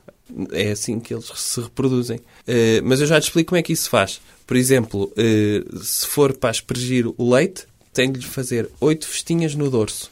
[0.50, 2.20] É assim que eles se reproduzem.
[2.46, 4.20] Eh, mas eu já te explico como é que isso se faz.
[4.46, 9.54] Por exemplo, eh, se for para aspergir o leite, tem de lhe fazer oito festinhas
[9.54, 10.10] no dorso.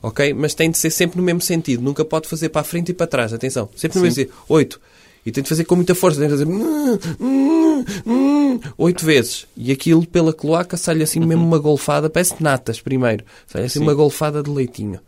[0.00, 0.32] Ok?
[0.32, 1.82] Mas tem de ser sempre no mesmo sentido.
[1.82, 3.32] Nunca pode fazer para a frente e para trás.
[3.32, 3.68] Atenção.
[3.76, 4.34] Sempre no mesmo sentido.
[4.48, 4.80] Oito.
[5.28, 6.18] E tem de fazer com muita força.
[6.18, 6.46] Tem de fazer...
[6.46, 9.46] "Hum, hum, hum", Oito vezes.
[9.56, 12.10] E aquilo pela cloaca sai-lhe assim mesmo uma golfada.
[12.10, 13.24] Parece natas primeiro.
[13.46, 15.00] Sai assim uma golfada de leitinho.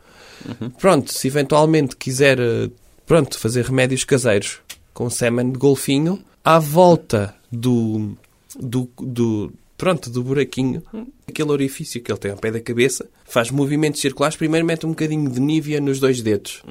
[0.78, 2.70] Pronto, se eventualmente quiser eh,
[3.06, 4.58] pronto, fazer remédios caseiros
[4.94, 8.12] com sêmen de golfinho, à volta do,
[8.58, 10.82] do, do, pronto, do buraquinho,
[11.28, 14.36] aquele orifício que ele tem ao pé da cabeça, faz movimentos circulares.
[14.36, 16.62] Primeiro mete um bocadinho de nívea nos dois dedos,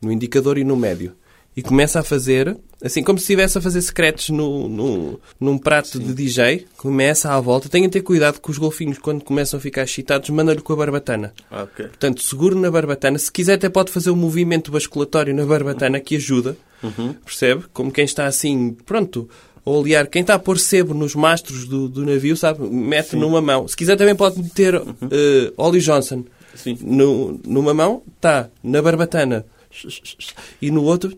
[0.00, 1.12] no indicador e no médio.
[1.56, 6.00] E começa a fazer, assim como se estivesse a fazer secretos no, no, num prato
[6.00, 7.68] de DJ, começa à volta.
[7.68, 10.76] Tenha de ter cuidado com os golfinhos, quando começam a ficar excitados, manda-lhe com a
[10.76, 11.32] barbatana.
[11.50, 11.86] ok.
[11.86, 13.18] Portanto, seguro na barbatana.
[13.18, 16.56] Se quiser, até pode fazer um movimento basculatório na barbatana que ajuda.
[17.24, 17.64] Percebe?
[17.72, 19.28] Como quem está assim, pronto,
[19.64, 20.06] a olear.
[20.06, 22.68] Quem está a pôr sebo nos mastros do, do navio, sabe?
[22.68, 23.66] Mete numa mão.
[23.66, 26.24] Se quiser, também pode meter eh, Ollie Johnson.
[26.54, 26.78] Sim.
[26.82, 29.44] No, numa mão, está na barbatana.
[30.62, 31.16] E no outro,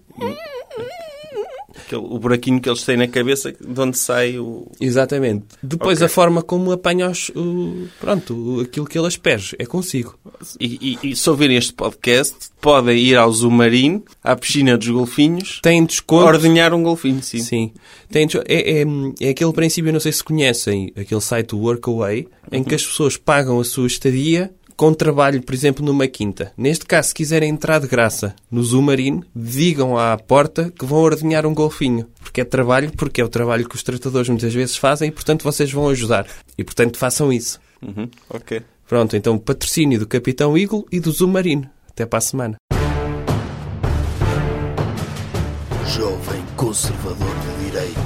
[1.92, 4.66] o buraquinho que eles têm na cabeça de onde sai o.
[4.80, 5.44] exatamente.
[5.62, 6.06] Depois, Ok.
[6.06, 9.54] a forma como apanha os, o, pronto, aquilo que ele asperge.
[9.58, 10.18] É consigo.
[10.58, 15.60] E, e- e se ouvirem este podcast, podem ir ao Zumarino, à piscina dos golfinhos,
[15.62, 16.24] Tem desconto.
[16.26, 17.38] ordenhar um golfinho, sim.
[17.40, 17.72] Sim.
[18.10, 18.84] Tem, é, é,
[19.20, 23.60] é aquele princípio, não sei se conhecem, aquele site Workaway, em que as pessoas pagam
[23.60, 26.52] a sua estadia com trabalho, por exemplo, numa quinta.
[26.56, 31.46] Neste caso, se quiserem entrar de graça no Zumarino, digam à porta que vão ordenhar
[31.46, 32.06] um golfinho.
[32.20, 35.42] Porque é trabalho, porque é o trabalho que os tratadores muitas vezes fazem e, portanto,
[35.42, 36.26] vocês vão ajudar.
[36.58, 37.58] E, portanto, façam isso.
[37.82, 38.62] Uhum, ok.
[38.86, 41.68] Pronto, então, patrocínio do Capitão Eagle e do Zumarino.
[41.90, 42.56] Até para a semana.
[45.86, 48.05] Jovem Conservador de Direita.